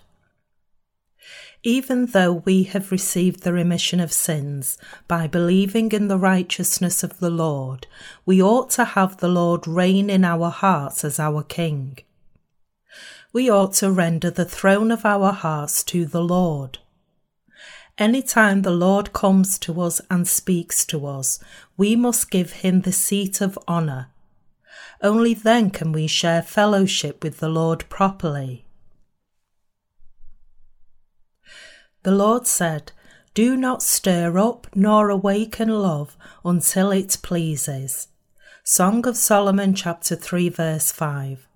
Even 1.64 2.08
though 2.08 2.34
we 2.34 2.64
have 2.64 2.92
received 2.92 3.44
the 3.44 3.54
remission 3.54 4.00
of 4.00 4.12
sins 4.12 4.80
by 5.08 5.28
believing 5.28 5.92
in 5.92 6.08
the 6.08 6.18
righteousness 6.18 7.04
of 7.04 7.20
the 7.20 7.30
Lord, 7.30 7.86
we 8.26 8.42
ought 8.42 8.72
to 8.72 8.84
have 8.84 9.18
the 9.18 9.28
Lord 9.28 9.68
reign 9.68 10.10
in 10.10 10.26
our 10.26 10.50
hearts 10.50 11.06
as 11.06 11.20
our 11.20 11.44
King. 11.44 12.00
We 13.34 13.50
ought 13.50 13.74
to 13.76 13.92
render 13.92 14.30
the 14.30 14.46
throne 14.46 14.92
of 14.92 15.06
our 15.06 15.32
hearts 15.32 15.84
to 15.86 16.06
the 16.06 16.24
Lord. 16.24 16.80
Any 17.98 18.22
time 18.22 18.64
the 18.64 18.72
Lord 18.72 19.14
comes 19.14 19.58
to 19.60 19.80
us 19.82 20.02
and 20.10 20.28
speaks 20.28 20.86
to 20.88 21.06
us, 21.06 21.40
we 21.78 21.96
must 21.96 22.32
give 22.32 22.52
him 22.52 22.82
the 22.82 22.92
seat 22.92 23.40
of 23.40 23.58
honour. 23.68 24.08
Only 25.02 25.34
then 25.34 25.70
can 25.70 25.92
we 25.92 26.08
share 26.08 26.42
fellowship 26.42 27.24
with 27.24 27.40
the 27.40 27.50
Lord 27.50 27.86
properly. 27.90 28.66
The 32.04 32.12
Lord 32.12 32.48
said, 32.48 32.92
Do 33.34 33.56
not 33.56 33.82
stir 33.82 34.38
up 34.38 34.68
nor 34.76 35.10
awaken 35.10 35.70
love 35.70 36.18
until 36.44 36.92
it 36.92 37.18
pleases. 37.22 38.08
Song 38.64 39.08
of 39.08 39.16
Solomon, 39.16 39.74
chapter 39.74 40.16
3, 40.16 40.50
verse 40.50 40.92
5. 40.92 41.48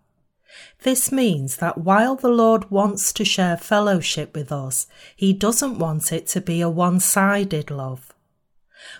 This 0.84 1.12
means 1.12 1.58
that 1.58 1.80
while 1.80 2.16
the 2.16 2.30
Lord 2.30 2.70
wants 2.70 3.12
to 3.14 3.26
share 3.26 3.58
fellowship 3.58 4.36
with 4.36 4.52
us, 4.52 4.88
He 5.16 5.34
doesn't 5.34 5.80
want 5.80 6.12
it 6.12 6.28
to 6.28 6.42
be 6.42 6.62
a 6.62 6.70
one 6.70 7.00
sided 7.00 7.72
love. 7.72 8.14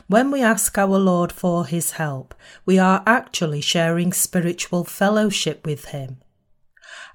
When 0.08 0.32
we 0.32 0.42
ask 0.42 0.78
our 0.78 0.98
Lord 0.98 1.32
for 1.32 1.66
His 1.66 1.92
help, 1.92 2.34
we 2.66 2.80
are 2.80 3.04
actually 3.06 3.62
sharing 3.62 4.14
spiritual 4.14 4.84
fellowship 4.84 5.66
with 5.66 5.86
Him 5.86 6.18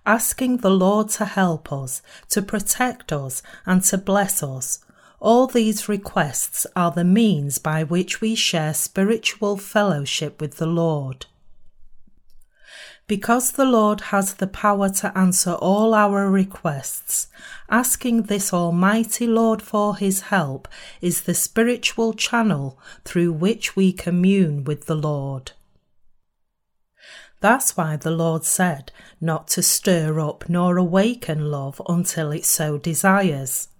asking 0.07 0.59
the 0.59 0.71
Lord 0.71 1.09
to 1.11 1.25
help 1.25 1.73
us, 1.73 2.03
to 2.31 2.43
protect 2.43 3.13
us, 3.13 3.43
and 3.67 3.83
to 3.85 3.99
bless 3.99 4.43
us. 4.43 4.81
All 5.21 5.47
these 5.47 5.89
requests 5.89 6.67
are 6.75 6.91
the 6.91 7.05
means 7.05 7.59
by 7.59 7.85
which 7.85 8.21
we 8.21 8.35
share 8.35 8.73
spiritual 8.73 9.57
fellowship 9.57 10.41
with 10.41 10.57
the 10.57 10.67
Lord. 10.67 11.27
Because 13.11 13.51
the 13.51 13.65
Lord 13.65 14.03
has 14.13 14.35
the 14.35 14.47
power 14.47 14.89
to 14.89 15.19
answer 15.19 15.55
all 15.55 15.95
our 15.95 16.31
requests, 16.31 17.27
asking 17.69 18.23
this 18.23 18.53
Almighty 18.53 19.27
Lord 19.27 19.63
for 19.63 19.97
His 19.97 20.21
help 20.21 20.69
is 21.01 21.23
the 21.23 21.35
spiritual 21.35 22.13
channel 22.13 22.79
through 23.05 23.33
which 23.33 23.75
we 23.75 23.93
commune 23.93 24.63
with 24.63 24.87
the 24.87 24.95
Lord. 24.95 25.51
That's 27.41 27.77
why 27.77 27.97
the 27.97 28.13
Lord 28.13 28.45
said 28.45 28.93
not 29.21 29.49
to 29.49 29.61
stir 29.61 30.21
up 30.21 30.49
nor 30.49 30.77
awaken 30.77 31.51
love 31.51 31.83
until 31.89 32.31
it 32.31 32.45
so 32.45 32.79
desires. 32.79 33.71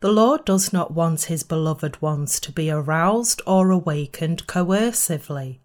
The 0.00 0.12
Lord 0.12 0.44
does 0.44 0.74
not 0.74 0.92
want 0.92 1.22
his 1.22 1.42
beloved 1.42 2.02
ones 2.02 2.38
to 2.40 2.52
be 2.52 2.70
aroused 2.70 3.40
or 3.46 3.70
awakened 3.70 4.46
coercively. 4.46 5.62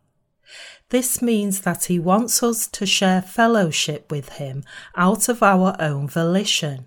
This 0.90 1.22
means 1.22 1.62
that 1.62 1.86
he 1.86 2.00
wants 2.00 2.42
us 2.42 2.66
to 2.68 2.86
share 2.86 3.22
fellowship 3.22 4.10
with 4.10 4.30
him 4.34 4.64
out 4.96 5.28
of 5.28 5.44
our 5.44 5.76
own 5.80 6.08
volition. 6.08 6.86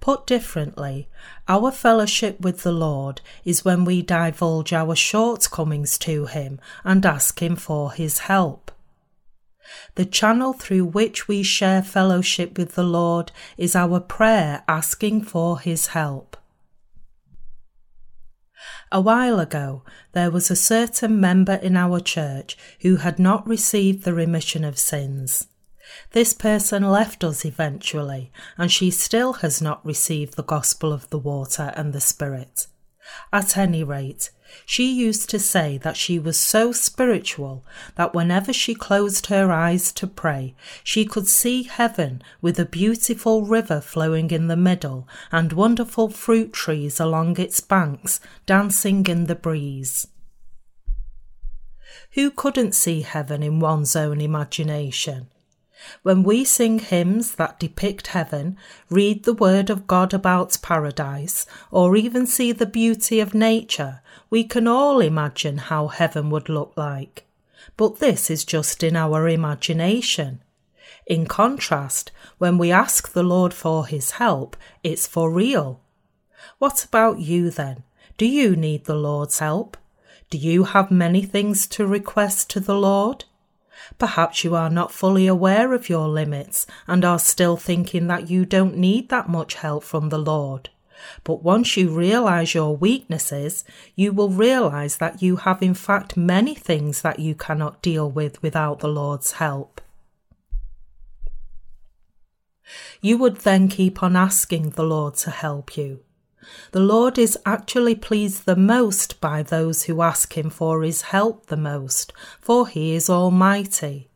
Put 0.00 0.26
differently, 0.26 1.08
our 1.48 1.70
fellowship 1.70 2.40
with 2.40 2.62
the 2.62 2.72
Lord 2.72 3.20
is 3.44 3.64
when 3.64 3.84
we 3.84 4.02
divulge 4.02 4.72
our 4.72 4.94
shortcomings 4.94 5.98
to 5.98 6.26
Him 6.26 6.60
and 6.84 7.04
ask 7.04 7.40
Him 7.40 7.56
for 7.56 7.92
His 7.92 8.20
help. 8.20 8.70
The 9.94 10.04
channel 10.04 10.52
through 10.52 10.86
which 10.86 11.28
we 11.28 11.42
share 11.42 11.82
fellowship 11.82 12.58
with 12.58 12.74
the 12.74 12.82
Lord 12.82 13.30
is 13.56 13.76
our 13.76 14.00
prayer 14.00 14.64
asking 14.66 15.22
for 15.22 15.60
His 15.60 15.88
help. 15.88 16.36
A 18.92 19.00
while 19.00 19.40
ago, 19.40 19.84
there 20.12 20.30
was 20.30 20.50
a 20.50 20.56
certain 20.56 21.20
member 21.20 21.54
in 21.54 21.76
our 21.76 22.00
church 22.00 22.56
who 22.82 22.96
had 22.96 23.18
not 23.18 23.46
received 23.46 24.04
the 24.04 24.14
remission 24.14 24.64
of 24.64 24.78
sins. 24.78 25.46
This 26.12 26.32
person 26.32 26.82
left 26.82 27.24
us 27.24 27.44
eventually, 27.44 28.30
and 28.56 28.70
she 28.70 28.90
still 28.90 29.34
has 29.34 29.60
not 29.60 29.84
received 29.84 30.34
the 30.36 30.42
gospel 30.42 30.92
of 30.92 31.08
the 31.10 31.18
water 31.18 31.72
and 31.74 31.92
the 31.92 32.00
Spirit. 32.00 32.66
At 33.32 33.56
any 33.56 33.84
rate, 33.84 34.30
she 34.66 34.92
used 34.92 35.30
to 35.30 35.38
say 35.38 35.78
that 35.78 35.96
she 35.96 36.18
was 36.18 36.38
so 36.38 36.72
spiritual 36.72 37.64
that 37.94 38.14
whenever 38.14 38.52
she 38.52 38.74
closed 38.74 39.26
her 39.26 39.52
eyes 39.52 39.92
to 39.92 40.06
pray, 40.06 40.54
she 40.82 41.04
could 41.04 41.28
see 41.28 41.62
heaven 41.62 42.22
with 42.40 42.58
a 42.58 42.64
beautiful 42.64 43.42
river 43.42 43.80
flowing 43.80 44.30
in 44.30 44.48
the 44.48 44.56
middle 44.56 45.06
and 45.30 45.52
wonderful 45.52 46.08
fruit 46.08 46.52
trees 46.52 46.98
along 46.98 47.38
its 47.38 47.60
banks 47.60 48.20
dancing 48.46 49.06
in 49.06 49.26
the 49.26 49.34
breeze. 49.34 50.08
Who 52.12 52.30
couldn't 52.30 52.74
see 52.74 53.02
heaven 53.02 53.42
in 53.42 53.60
one's 53.60 53.94
own 53.94 54.20
imagination? 54.20 55.28
When 56.02 56.22
we 56.22 56.44
sing 56.44 56.78
hymns 56.78 57.34
that 57.36 57.58
depict 57.58 58.08
heaven, 58.08 58.56
read 58.88 59.24
the 59.24 59.34
word 59.34 59.70
of 59.70 59.86
God 59.86 60.12
about 60.12 60.58
paradise, 60.62 61.46
or 61.70 61.96
even 61.96 62.26
see 62.26 62.52
the 62.52 62.66
beauty 62.66 63.20
of 63.20 63.34
nature, 63.34 64.00
we 64.28 64.44
can 64.44 64.66
all 64.68 65.00
imagine 65.00 65.58
how 65.58 65.88
heaven 65.88 66.30
would 66.30 66.48
look 66.48 66.72
like. 66.76 67.24
But 67.76 67.98
this 67.98 68.30
is 68.30 68.44
just 68.44 68.82
in 68.82 68.96
our 68.96 69.28
imagination. 69.28 70.42
In 71.06 71.26
contrast, 71.26 72.12
when 72.38 72.58
we 72.58 72.70
ask 72.70 73.12
the 73.12 73.22
Lord 73.22 73.54
for 73.54 73.86
his 73.86 74.12
help, 74.12 74.56
it's 74.82 75.06
for 75.06 75.30
real. 75.30 75.80
What 76.58 76.84
about 76.84 77.20
you 77.20 77.50
then? 77.50 77.84
Do 78.16 78.26
you 78.26 78.54
need 78.54 78.84
the 78.84 78.94
Lord's 78.94 79.38
help? 79.38 79.76
Do 80.28 80.38
you 80.38 80.64
have 80.64 80.90
many 80.90 81.22
things 81.22 81.66
to 81.68 81.86
request 81.86 82.50
to 82.50 82.60
the 82.60 82.76
Lord? 82.76 83.24
Perhaps 83.98 84.44
you 84.44 84.54
are 84.54 84.70
not 84.70 84.92
fully 84.92 85.26
aware 85.26 85.72
of 85.72 85.88
your 85.88 86.08
limits 86.08 86.66
and 86.86 87.04
are 87.04 87.18
still 87.18 87.56
thinking 87.56 88.06
that 88.06 88.30
you 88.30 88.44
don't 88.44 88.76
need 88.76 89.08
that 89.08 89.28
much 89.28 89.54
help 89.54 89.84
from 89.84 90.08
the 90.08 90.18
Lord. 90.18 90.70
But 91.24 91.42
once 91.42 91.76
you 91.76 91.90
realize 91.90 92.54
your 92.54 92.76
weaknesses, 92.76 93.64
you 93.94 94.12
will 94.12 94.28
realize 94.28 94.98
that 94.98 95.22
you 95.22 95.36
have 95.36 95.62
in 95.62 95.74
fact 95.74 96.16
many 96.16 96.54
things 96.54 97.02
that 97.02 97.18
you 97.18 97.34
cannot 97.34 97.82
deal 97.82 98.10
with 98.10 98.42
without 98.42 98.80
the 98.80 98.88
Lord's 98.88 99.32
help. 99.32 99.80
You 103.00 103.18
would 103.18 103.38
then 103.38 103.68
keep 103.68 104.02
on 104.02 104.14
asking 104.14 104.70
the 104.70 104.84
Lord 104.84 105.14
to 105.16 105.30
help 105.30 105.76
you. 105.76 106.00
The 106.72 106.80
Lord 106.80 107.18
is 107.18 107.38
actually 107.44 107.94
pleased 107.94 108.46
the 108.46 108.56
most 108.56 109.20
by 109.20 109.42
those 109.42 109.84
who 109.84 110.02
ask 110.02 110.36
Him 110.36 110.50
for 110.50 110.82
His 110.82 111.02
help 111.02 111.46
the 111.46 111.56
most, 111.56 112.12
for 112.40 112.66
He 112.66 112.94
is 112.94 113.08
Almighty. 113.08 114.08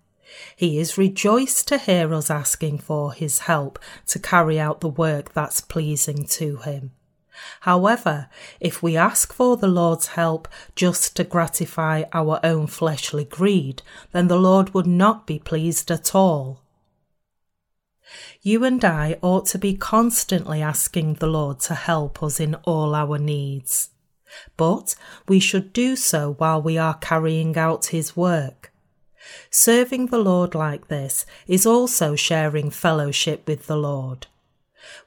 He 0.57 0.79
is 0.79 0.99
rejoiced 0.99 1.69
to 1.69 1.79
hear 1.79 2.13
us 2.13 2.31
asking 2.31 2.79
for 2.79 3.13
His 3.13 3.41
help 3.41 3.79
to 4.07 4.19
carry 4.19 4.59
out 4.59 4.81
the 4.81 4.89
work 4.89 5.33
that's 5.33 5.61
pleasing 5.61 6.25
to 6.27 6.57
Him. 6.57 6.93
However, 7.61 8.29
if 8.61 8.83
we 8.83 8.97
ask 8.97 9.33
for 9.33 9.57
the 9.57 9.69
Lord's 9.69 10.09
help 10.09 10.49
just 10.75 11.17
to 11.17 11.25
gratify 11.25 12.05
our 12.13 12.41
own 12.43 12.67
fleshly 12.67 13.25
greed, 13.25 13.83
then 14.13 14.29
the 14.29 14.39
Lord 14.39 14.75
would 14.75 14.87
not 14.87 15.27
be 15.27 15.39
pleased 15.39 15.91
at 15.91 16.15
all. 16.15 16.64
You 18.43 18.65
and 18.65 18.85
I 18.85 19.19
ought 19.23 19.47
to 19.47 19.59
be 19.59 19.75
constantly 19.75 20.63
asking 20.63 21.15
the 21.15 21.27
Lord 21.27 21.61
to 21.61 21.75
help 21.75 22.23
us 22.23 22.41
in 22.41 22.55
all 22.65 22.95
our 22.95 23.19
needs. 23.19 23.91
But 24.57 24.95
we 25.29 25.41
should 25.41 25.73
do 25.73 25.97
so 25.97 26.35
while 26.39 26.61
we 26.61 26.77
are 26.79 26.95
carrying 26.95 27.57
out 27.57 27.87
His 27.87 28.17
work. 28.17 28.73
Serving 29.51 30.07
the 30.07 30.19
Lord 30.19 30.55
like 30.55 30.89
this 30.89 31.25
is 31.47 31.67
also 31.67 32.15
sharing 32.15 32.71
fellowship 32.71 33.47
with 33.47 33.67
the 33.67 33.77
Lord. 33.77 34.27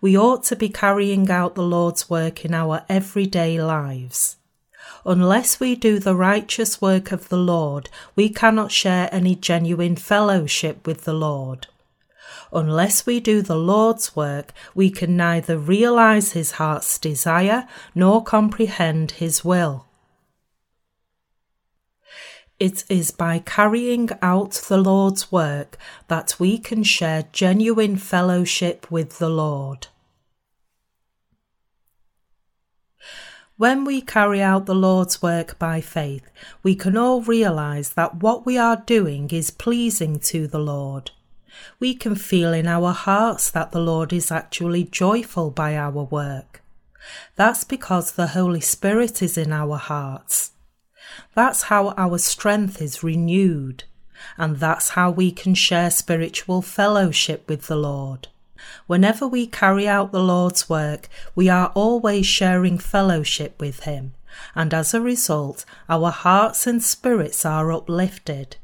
We 0.02 0.18
ought 0.18 0.44
to 0.46 0.56
be 0.56 0.70
carrying 0.70 1.30
out 1.30 1.56
the 1.56 1.62
Lord's 1.62 2.10
work 2.10 2.44
in 2.44 2.54
our 2.54 2.84
everyday 2.90 3.62
lives. 3.62 4.38
Unless 5.06 5.60
we 5.60 5.76
do 5.76 6.00
the 6.00 6.16
righteous 6.16 6.82
work 6.82 7.12
of 7.12 7.30
the 7.30 7.38
Lord, 7.38 7.90
we 8.16 8.30
cannot 8.30 8.72
share 8.72 9.10
any 9.12 9.36
genuine 9.36 9.96
fellowship 9.96 10.88
with 10.88 11.04
the 11.04 11.14
Lord. 11.14 11.68
Unless 12.52 13.06
we 13.06 13.20
do 13.20 13.42
the 13.42 13.56
Lord's 13.58 14.16
work, 14.16 14.54
we 14.74 14.90
can 14.90 15.18
neither 15.18 15.58
realize 15.58 16.32
his 16.32 16.52
heart's 16.52 16.98
desire 16.98 17.68
nor 17.94 18.24
comprehend 18.24 19.12
his 19.12 19.44
will. 19.44 19.86
It 22.60 22.84
is 22.90 23.12
by 23.12 23.40
carrying 23.40 24.10
out 24.22 24.54
the 24.54 24.78
Lord's 24.80 25.32
work 25.32 25.78
that 26.08 26.36
we 26.40 26.58
can 26.58 26.84
share 26.84 27.26
genuine 27.32 27.98
fellowship 27.98 28.90
with 28.90 29.20
the 29.20 29.30
Lord. 29.30 29.88
When 33.58 33.86
we 33.86 34.02
carry 34.02 34.42
out 34.42 34.68
the 34.68 34.76
Lord's 34.76 35.22
work 35.22 35.58
by 35.58 35.82
faith, 35.82 36.30
we 36.62 36.76
can 36.76 36.96
all 36.96 37.22
realize 37.22 37.94
that 37.94 38.22
what 38.22 38.46
we 38.46 38.58
are 38.58 38.84
doing 38.86 39.30
is 39.32 39.50
pleasing 39.50 40.20
to 40.20 40.48
the 40.48 40.60
Lord. 40.60 41.12
We 41.80 41.94
can 41.94 42.16
feel 42.16 42.54
in 42.54 42.68
our 42.68 42.92
hearts 42.92 43.50
that 43.52 43.72
the 43.72 43.80
Lord 43.80 44.12
is 44.12 44.32
actually 44.32 44.86
joyful 44.86 45.52
by 45.52 45.76
our 45.76 46.04
work. 46.04 46.62
That's 47.36 47.64
because 47.64 48.12
the 48.12 48.28
Holy 48.28 48.62
Spirit 48.62 49.22
is 49.22 49.38
in 49.38 49.52
our 49.52 49.78
hearts. 49.78 50.52
That's 51.36 51.64
how 51.64 51.94
our 51.98 52.18
strength 52.18 52.82
is 52.82 53.04
renewed, 53.04 53.86
and 54.38 54.58
that's 54.58 54.90
how 54.90 55.12
we 55.12 55.32
can 55.32 55.56
share 55.56 55.90
spiritual 55.90 56.62
fellowship 56.62 57.48
with 57.48 57.68
the 57.68 57.76
Lord. 57.76 58.28
Whenever 58.88 59.28
we 59.28 59.48
carry 59.48 59.88
out 59.88 60.12
the 60.12 60.24
Lord's 60.24 60.70
work, 60.70 61.08
we 61.36 61.48
are 61.48 61.72
always 61.76 62.26
sharing 62.26 62.78
fellowship 62.78 63.60
with 63.62 63.82
Him, 63.82 64.14
and 64.56 64.74
as 64.74 64.94
a 64.94 65.02
result, 65.02 65.64
our 65.88 66.12
hearts 66.12 66.68
and 66.68 66.84
spirits 66.84 67.46
are 67.46 67.72
uplifted. 67.72 68.58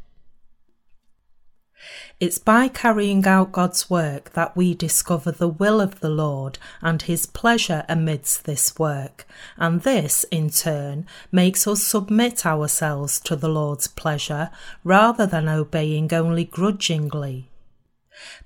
It's 2.19 2.37
by 2.37 2.67
carrying 2.67 3.25
out 3.25 3.51
God's 3.51 3.89
work 3.89 4.33
that 4.33 4.55
we 4.55 4.73
discover 4.73 5.31
the 5.31 5.47
will 5.47 5.81
of 5.81 5.99
the 5.99 6.09
Lord 6.09 6.57
and 6.81 7.01
His 7.01 7.25
pleasure 7.25 7.83
amidst 7.89 8.45
this 8.45 8.77
work, 8.79 9.27
and 9.57 9.81
this, 9.81 10.23
in 10.31 10.49
turn, 10.49 11.05
makes 11.31 11.67
us 11.67 11.83
submit 11.83 12.45
ourselves 12.45 13.19
to 13.21 13.35
the 13.35 13.49
Lord's 13.49 13.87
pleasure 13.87 14.49
rather 14.83 15.25
than 15.25 15.49
obeying 15.49 16.13
only 16.13 16.45
grudgingly. 16.45 17.49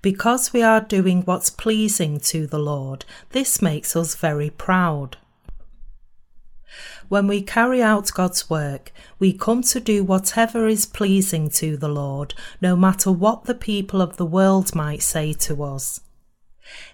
Because 0.01 0.53
we 0.53 0.61
are 0.63 0.81
doing 0.81 1.21
what's 1.23 1.49
pleasing 1.49 2.19
to 2.21 2.47
the 2.47 2.59
Lord, 2.59 3.05
this 3.31 3.61
makes 3.61 3.95
us 3.95 4.15
very 4.15 4.49
proud. 4.49 5.17
When 7.07 7.27
we 7.27 7.41
carry 7.41 7.81
out 7.81 8.11
God's 8.13 8.49
work, 8.49 8.91
we 9.19 9.33
come 9.33 9.61
to 9.63 9.79
do 9.79 10.03
whatever 10.03 10.67
is 10.67 10.85
pleasing 10.85 11.49
to 11.51 11.77
the 11.77 11.87
Lord, 11.87 12.33
no 12.61 12.75
matter 12.75 13.11
what 13.11 13.45
the 13.45 13.55
people 13.55 14.01
of 14.01 14.17
the 14.17 14.25
world 14.25 14.75
might 14.75 15.01
say 15.01 15.33
to 15.33 15.63
us. 15.63 16.01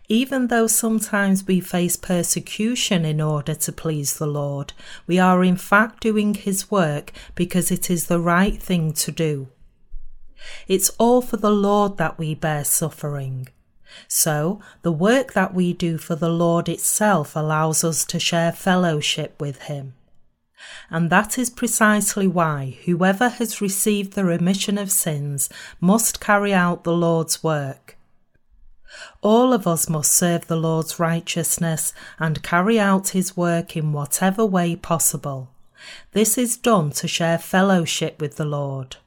Even 0.08 0.48
though 0.48 0.68
sometimes 0.68 1.48
we 1.48 1.60
face 1.60 1.96
persecution 1.96 3.06
in 3.06 3.20
order 3.20 3.56
to 3.56 3.72
please 3.72 4.18
the 4.18 4.28
Lord, 4.28 4.74
we 5.08 5.18
are 5.18 5.44
in 5.44 5.58
fact 5.58 6.02
doing 6.02 6.36
His 6.36 6.70
work 6.70 7.12
because 7.34 7.72
it 7.72 7.90
is 7.90 8.08
the 8.08 8.20
right 8.20 8.62
thing 8.62 8.94
to 8.94 9.12
do. 9.12 9.48
It's 10.68 10.90
all 11.00 11.22
for 11.22 11.38
the 11.38 11.52
Lord 11.52 11.98
that 11.98 12.20
we 12.20 12.36
bear 12.36 12.64
suffering. 12.64 13.48
So, 14.08 14.60
the 14.82 14.92
work 14.92 15.34
that 15.34 15.54
we 15.54 15.74
do 15.74 15.98
for 15.98 16.16
the 16.16 16.30
Lord 16.30 16.70
itself 16.70 17.36
allows 17.36 17.84
us 17.84 18.06
to 18.06 18.20
share 18.20 18.52
fellowship 18.52 19.40
with 19.40 19.64
Him. 19.64 19.94
And 20.90 21.10
that 21.10 21.38
is 21.38 21.50
precisely 21.50 22.28
why 22.28 22.78
whoever 22.86 23.30
has 23.30 23.62
received 23.62 24.14
the 24.14 24.24
remission 24.26 24.78
of 24.78 24.92
sins 24.92 25.50
must 25.80 26.20
carry 26.20 26.54
out 26.54 26.84
the 26.84 26.94
Lord's 26.94 27.44
work. 27.44 27.98
All 29.22 29.54
of 29.54 29.66
us 29.66 29.90
must 29.90 30.12
serve 30.12 30.48
the 30.48 30.56
Lord's 30.56 31.00
righteousness 31.00 31.94
and 32.20 32.44
carry 32.44 32.80
out 32.80 33.10
his 33.10 33.36
work 33.36 33.76
in 33.76 33.92
whatever 33.92 34.46
way 34.46 34.76
possible. 34.76 35.50
This 36.12 36.38
is 36.38 36.58
done 36.58 36.92
to 36.92 37.08
share 37.08 37.38
fellowship 37.38 38.22
with 38.22 38.36
the 38.36 38.46
Lord. 38.46 38.98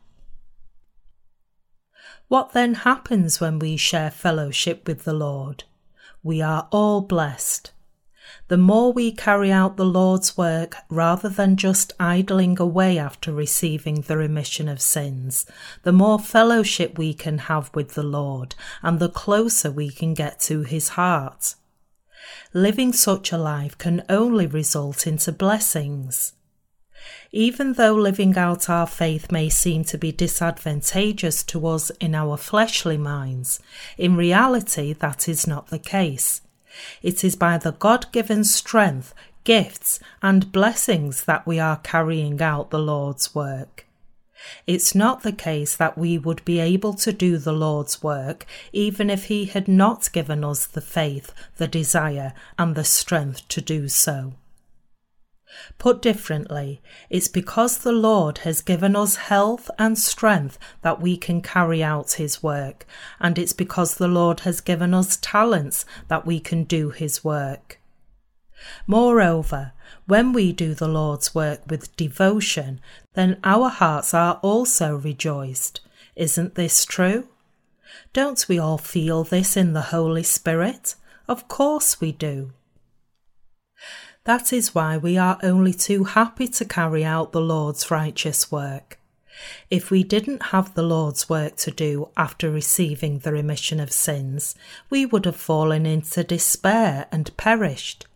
What 2.28 2.52
then 2.52 2.74
happens 2.74 3.40
when 3.40 3.60
we 3.60 3.76
share 3.76 4.10
fellowship 4.10 4.88
with 4.88 5.04
the 5.04 5.12
Lord? 5.12 5.64
We 6.24 6.42
are 6.42 6.66
all 6.72 7.00
blessed. 7.00 7.70
The 8.48 8.56
more 8.56 8.92
we 8.92 9.12
carry 9.12 9.52
out 9.52 9.76
the 9.76 9.84
Lord's 9.84 10.36
work 10.36 10.76
rather 10.88 11.28
than 11.28 11.56
just 11.56 11.92
idling 12.00 12.58
away 12.58 12.98
after 12.98 13.32
receiving 13.32 14.00
the 14.00 14.16
remission 14.16 14.68
of 14.68 14.80
sins, 14.80 15.46
the 15.84 15.92
more 15.92 16.18
fellowship 16.18 16.98
we 16.98 17.14
can 17.14 17.38
have 17.38 17.70
with 17.74 17.94
the 17.94 18.02
Lord 18.02 18.56
and 18.82 18.98
the 18.98 19.08
closer 19.08 19.70
we 19.70 19.90
can 19.90 20.12
get 20.12 20.40
to 20.40 20.62
his 20.62 20.90
heart. 20.90 21.54
Living 22.52 22.92
such 22.92 23.30
a 23.30 23.38
life 23.38 23.78
can 23.78 24.04
only 24.08 24.48
result 24.48 25.06
into 25.06 25.30
blessings. 25.30 26.32
Even 27.32 27.74
though 27.74 27.94
living 27.94 28.36
out 28.36 28.70
our 28.70 28.86
faith 28.86 29.30
may 29.30 29.48
seem 29.48 29.84
to 29.84 29.98
be 29.98 30.12
disadvantageous 30.12 31.42
to 31.44 31.66
us 31.66 31.90
in 32.00 32.14
our 32.14 32.36
fleshly 32.36 32.96
minds, 32.96 33.60
in 33.98 34.16
reality 34.16 34.92
that 34.92 35.28
is 35.28 35.46
not 35.46 35.68
the 35.68 35.78
case. 35.78 36.40
It 37.02 37.24
is 37.24 37.36
by 37.36 37.58
the 37.58 37.72
God 37.72 38.10
given 38.12 38.44
strength, 38.44 39.14
gifts, 39.44 40.00
and 40.22 40.52
blessings 40.52 41.24
that 41.24 41.46
we 41.46 41.58
are 41.58 41.78
carrying 41.78 42.40
out 42.42 42.70
the 42.70 42.78
Lord's 42.78 43.34
work. 43.34 43.86
It's 44.66 44.94
not 44.94 45.22
the 45.22 45.32
case 45.32 45.74
that 45.76 45.96
we 45.96 46.18
would 46.18 46.44
be 46.44 46.60
able 46.60 46.94
to 46.94 47.12
do 47.12 47.38
the 47.38 47.52
Lord's 47.52 48.02
work 48.02 48.46
even 48.72 49.10
if 49.10 49.24
He 49.24 49.46
had 49.46 49.66
not 49.66 50.12
given 50.12 50.44
us 50.44 50.66
the 50.66 50.80
faith, 50.80 51.32
the 51.56 51.66
desire, 51.66 52.32
and 52.58 52.74
the 52.74 52.84
strength 52.84 53.48
to 53.48 53.60
do 53.60 53.88
so. 53.88 54.34
Put 55.78 56.02
differently, 56.02 56.80
it's 57.10 57.28
because 57.28 57.78
the 57.78 57.92
Lord 57.92 58.38
has 58.38 58.60
given 58.60 58.96
us 58.96 59.16
health 59.16 59.70
and 59.78 59.98
strength 59.98 60.58
that 60.82 61.00
we 61.00 61.16
can 61.16 61.40
carry 61.40 61.82
out 61.82 62.12
His 62.12 62.42
work, 62.42 62.86
and 63.20 63.38
it's 63.38 63.52
because 63.52 63.94
the 63.94 64.08
Lord 64.08 64.40
has 64.40 64.60
given 64.60 64.94
us 64.94 65.18
talents 65.20 65.84
that 66.08 66.26
we 66.26 66.40
can 66.40 66.64
do 66.64 66.90
His 66.90 67.24
work. 67.24 67.78
Moreover, 68.86 69.72
when 70.06 70.32
we 70.32 70.52
do 70.52 70.74
the 70.74 70.88
Lord's 70.88 71.34
work 71.34 71.60
with 71.68 71.94
devotion, 71.96 72.80
then 73.14 73.38
our 73.44 73.68
hearts 73.68 74.14
are 74.14 74.40
also 74.42 74.96
rejoiced. 74.96 75.80
Isn't 76.14 76.54
this 76.54 76.84
true? 76.84 77.28
Don't 78.12 78.46
we 78.48 78.58
all 78.58 78.78
feel 78.78 79.24
this 79.24 79.56
in 79.56 79.72
the 79.72 79.82
Holy 79.92 80.22
Spirit? 80.22 80.94
Of 81.28 81.48
course 81.48 82.00
we 82.00 82.12
do. 82.12 82.52
That 84.26 84.52
is 84.52 84.74
why 84.74 84.96
we 84.96 85.16
are 85.16 85.38
only 85.44 85.72
too 85.72 86.02
happy 86.02 86.48
to 86.48 86.64
carry 86.64 87.04
out 87.04 87.30
the 87.30 87.40
Lord's 87.40 87.92
righteous 87.92 88.50
work. 88.50 88.98
If 89.70 89.92
we 89.92 90.02
didn't 90.02 90.46
have 90.50 90.74
the 90.74 90.82
Lord's 90.82 91.28
work 91.28 91.54
to 91.58 91.70
do 91.70 92.08
after 92.16 92.50
receiving 92.50 93.20
the 93.20 93.30
remission 93.30 93.78
of 93.78 93.92
sins, 93.92 94.56
we 94.90 95.06
would 95.06 95.26
have 95.26 95.36
fallen 95.36 95.86
into 95.86 96.24
despair 96.24 97.06
and 97.12 97.36
perished. 97.36 98.08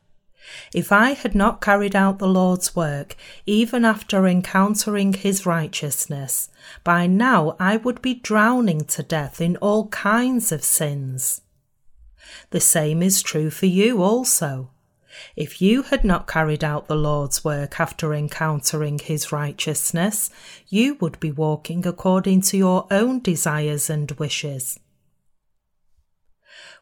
If 0.75 0.91
I 0.91 1.11
had 1.13 1.37
not 1.37 1.61
carried 1.61 1.95
out 1.95 2.19
the 2.19 2.27
Lord's 2.27 2.75
work, 2.75 3.15
even 3.47 3.85
after 3.85 4.27
encountering 4.27 5.13
his 5.13 5.47
righteousness, 5.47 6.51
by 6.83 7.07
now 7.07 7.55
I 7.61 7.77
would 7.77 8.03
be 8.03 8.15
drowning 8.15 8.81
to 8.87 9.05
death 9.05 9.41
in 9.41 9.57
all 9.59 9.87
kinds 9.89 10.51
of 10.51 10.65
sins. 10.65 11.43
The 12.51 12.59
same 12.59 13.01
is 13.01 13.23
true 13.23 13.51
for 13.51 13.67
you 13.67 14.03
also. 14.03 14.71
If 15.37 15.61
you 15.61 15.83
had 15.83 16.05
not 16.05 16.27
carried 16.27 16.65
out 16.65 16.89
the 16.89 16.97
Lord's 16.97 17.45
work 17.45 17.81
after 17.81 18.15
encountering 18.15 18.99
his 18.99 19.33
righteousness, 19.33 20.31
you 20.69 20.97
would 21.01 21.19
be 21.21 21.31
walking 21.31 21.87
according 21.87 22.43
to 22.43 22.57
your 22.57 22.87
own 22.91 23.21
desires 23.21 23.91
and 23.91 24.11
wishes. 24.13 24.79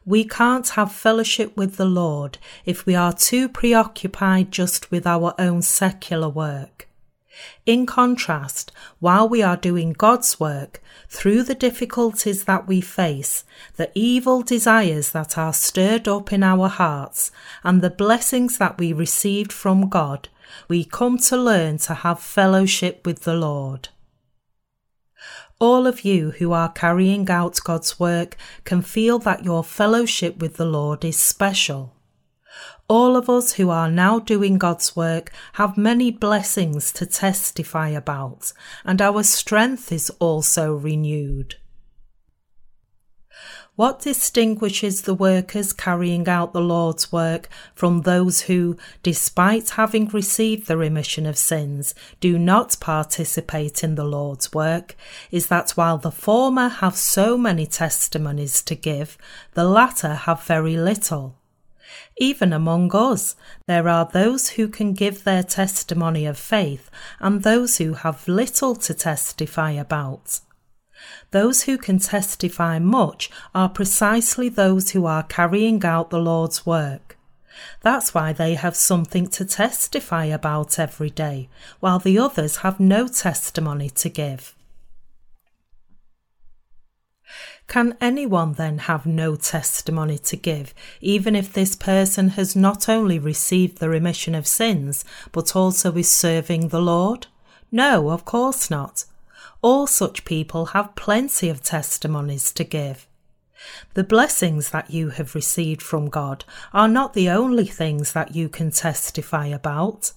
We 0.05 0.23
can't 0.23 0.67
have 0.69 0.91
fellowship 0.91 1.55
with 1.57 1.75
the 1.77 1.85
Lord 1.85 2.37
if 2.65 2.85
we 2.85 2.95
are 2.95 3.13
too 3.13 3.49
preoccupied 3.49 4.51
just 4.51 4.91
with 4.91 5.05
our 5.05 5.35
own 5.37 5.61
secular 5.61 6.29
work. 6.29 6.87
In 7.65 7.85
contrast, 7.85 8.71
while 8.99 9.29
we 9.29 9.41
are 9.41 9.57
doing 9.57 9.93
God's 9.93 10.39
work, 10.39 10.81
through 11.09 11.43
the 11.43 11.55
difficulties 11.55 12.43
that 12.43 12.67
we 12.67 12.79
face, 12.81 13.43
the 13.77 13.91
evil 13.95 14.43
desires 14.43 15.11
that 15.11 15.37
are 15.37 15.53
stirred 15.53 16.07
up 16.07 16.31
in 16.31 16.43
our 16.43 16.67
hearts, 16.67 17.31
and 17.63 17.81
the 17.81 17.89
blessings 17.89 18.57
that 18.59 18.77
we 18.77 18.93
received 18.93 19.51
from 19.51 19.89
God, 19.89 20.29
we 20.67 20.85
come 20.85 21.17
to 21.17 21.35
learn 21.35 21.77
to 21.79 21.93
have 21.95 22.19
fellowship 22.19 23.05
with 23.05 23.21
the 23.21 23.33
Lord. 23.33 23.89
All 25.59 25.87
of 25.87 26.05
you 26.05 26.31
who 26.31 26.53
are 26.53 26.71
carrying 26.71 27.29
out 27.29 27.59
God's 27.63 27.99
work 27.99 28.37
can 28.63 28.81
feel 28.81 29.19
that 29.19 29.43
your 29.43 29.63
fellowship 29.63 30.37
with 30.37 30.55
the 30.55 30.65
Lord 30.65 31.03
is 31.03 31.17
special. 31.17 31.93
All 32.89 33.15
of 33.15 33.29
us 33.29 33.53
who 33.53 33.69
are 33.69 33.91
now 33.91 34.17
doing 34.17 34.57
God's 34.57 34.95
work 34.95 35.31
have 35.53 35.77
many 35.77 36.09
blessings 36.09 36.91
to 36.93 37.05
testify 37.05 37.89
about, 37.89 38.51
and 38.83 38.99
our 38.99 39.21
strength 39.21 39.91
is 39.91 40.09
also 40.17 40.73
renewed. 40.73 41.57
What 43.75 44.01
distinguishes 44.01 45.03
the 45.03 45.13
workers 45.13 45.71
carrying 45.71 46.27
out 46.27 46.51
the 46.51 46.61
Lord's 46.61 47.11
work 47.11 47.47
from 47.75 48.01
those 48.01 48.41
who, 48.41 48.75
despite 49.03 49.69
having 49.69 50.07
received 50.07 50.67
the 50.67 50.75
remission 50.75 51.27
of 51.27 51.37
sins, 51.37 51.93
do 52.19 52.39
not 52.39 52.75
participate 52.81 53.83
in 53.83 53.95
the 53.95 54.03
Lord's 54.03 54.51
work 54.51 54.97
is 55.29 55.47
that 55.47 55.71
while 55.71 55.99
the 55.99 56.11
former 56.11 56.67
have 56.67 56.97
so 56.97 57.37
many 57.37 57.67
testimonies 57.67 58.63
to 58.63 58.73
give, 58.73 59.15
the 59.53 59.63
latter 59.63 60.15
have 60.15 60.43
very 60.43 60.75
little. 60.75 61.38
Even 62.17 62.53
among 62.53 62.95
us, 62.95 63.35
there 63.67 63.87
are 63.87 64.09
those 64.11 64.49
who 64.49 64.67
can 64.67 64.93
give 64.93 65.23
their 65.23 65.43
testimony 65.43 66.25
of 66.25 66.37
faith 66.37 66.89
and 67.19 67.43
those 67.43 67.77
who 67.77 67.93
have 67.93 68.27
little 68.27 68.75
to 68.75 68.93
testify 68.93 69.71
about. 69.71 70.39
Those 71.31 71.63
who 71.63 71.77
can 71.77 71.99
testify 71.99 72.79
much 72.79 73.29
are 73.55 73.69
precisely 73.69 74.49
those 74.49 74.91
who 74.91 75.05
are 75.05 75.23
carrying 75.23 75.83
out 75.85 76.09
the 76.09 76.19
Lord's 76.19 76.65
work. 76.65 77.17
That's 77.81 78.13
why 78.13 78.33
they 78.33 78.55
have 78.55 78.75
something 78.75 79.27
to 79.27 79.45
testify 79.45 80.25
about 80.25 80.79
every 80.79 81.09
day, 81.09 81.49
while 81.79 81.99
the 81.99 82.19
others 82.19 82.57
have 82.57 82.79
no 82.79 83.07
testimony 83.07 83.89
to 83.91 84.09
give. 84.09 84.55
Can 87.69 87.95
anyone 88.01 88.53
then 88.53 88.79
have 88.79 89.05
no 89.05 89.35
testimony 89.35 90.17
to 90.17 90.35
give, 90.35 90.73
even 91.01 91.35
if 91.35 91.53
this 91.53 91.75
person 91.75 92.29
has 92.29 92.55
not 92.55 92.89
only 92.89 93.19
received 93.19 93.77
the 93.77 93.89
remission 93.89 94.33
of 94.33 94.47
sins, 94.47 95.05
but 95.31 95.55
also 95.55 95.95
is 95.95 96.09
serving 96.09 96.69
the 96.69 96.81
Lord? 96.81 97.27
No, 97.71 98.09
of 98.09 98.25
course 98.25 98.71
not. 98.71 99.05
All 99.61 99.85
such 99.85 100.25
people 100.25 100.67
have 100.73 100.95
plenty 100.95 101.47
of 101.47 101.61
testimonies 101.61 102.51
to 102.53 102.63
give. 102.63 103.05
The 103.93 104.03
blessings 104.03 104.71
that 104.71 104.89
you 104.89 105.09
have 105.09 105.35
received 105.35 105.83
from 105.83 106.09
God 106.09 106.45
are 106.73 106.87
not 106.87 107.13
the 107.13 107.29
only 107.29 107.67
things 107.67 108.13
that 108.13 108.33
you 108.33 108.49
can 108.49 108.71
testify 108.71 109.45
about. 109.45 110.13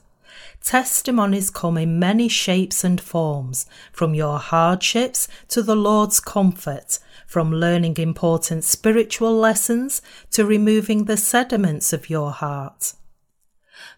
Testimonies 0.64 1.50
come 1.50 1.76
in 1.76 1.98
many 1.98 2.28
shapes 2.28 2.82
and 2.82 2.98
forms, 2.98 3.66
from 3.92 4.14
your 4.14 4.38
hardships 4.38 5.28
to 5.48 5.60
the 5.60 5.76
Lord's 5.76 6.18
comfort, 6.18 6.98
from 7.32 7.50
learning 7.50 7.96
important 7.96 8.62
spiritual 8.62 9.34
lessons 9.34 10.02
to 10.30 10.44
removing 10.44 11.06
the 11.06 11.16
sediments 11.16 11.90
of 11.90 12.10
your 12.10 12.30
heart. 12.30 12.92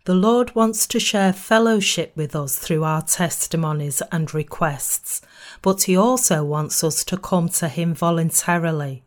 The 0.04 0.14
Lord 0.14 0.54
wants 0.54 0.86
to 0.86 1.00
share 1.00 1.32
fellowship 1.32 2.12
with 2.14 2.36
us 2.36 2.56
through 2.56 2.84
our 2.84 3.02
testimonies 3.02 4.00
and 4.12 4.32
requests, 4.32 5.20
but 5.62 5.82
He 5.82 5.96
also 5.96 6.44
wants 6.44 6.84
us 6.84 7.02
to 7.06 7.16
come 7.16 7.48
to 7.48 7.66
Him 7.66 7.92
voluntarily. 7.92 9.02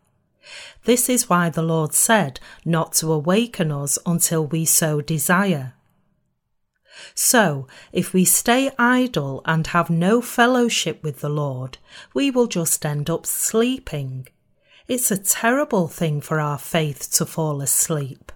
This 0.84 1.08
is 1.08 1.30
why 1.30 1.48
the 1.48 1.62
Lord 1.62 1.94
said 1.94 2.38
not 2.66 2.92
to 2.96 3.10
awaken 3.10 3.72
us 3.72 3.98
until 4.04 4.44
we 4.46 4.66
so 4.66 5.00
desire. 5.00 5.72
So, 7.14 7.66
if 7.92 8.12
we 8.12 8.24
stay 8.24 8.70
idle 8.78 9.42
and 9.44 9.66
have 9.68 9.90
no 9.90 10.20
fellowship 10.20 11.02
with 11.02 11.20
the 11.20 11.28
Lord, 11.28 11.78
we 12.14 12.30
will 12.30 12.46
just 12.46 12.84
end 12.84 13.08
up 13.10 13.26
sleeping. 13.26 14.28
It's 14.86 15.10
a 15.10 15.18
terrible 15.18 15.88
thing 15.88 16.20
for 16.20 16.40
our 16.40 16.58
faith 16.58 17.10
to 17.12 17.26
fall 17.26 17.60
asleep. 17.60 18.32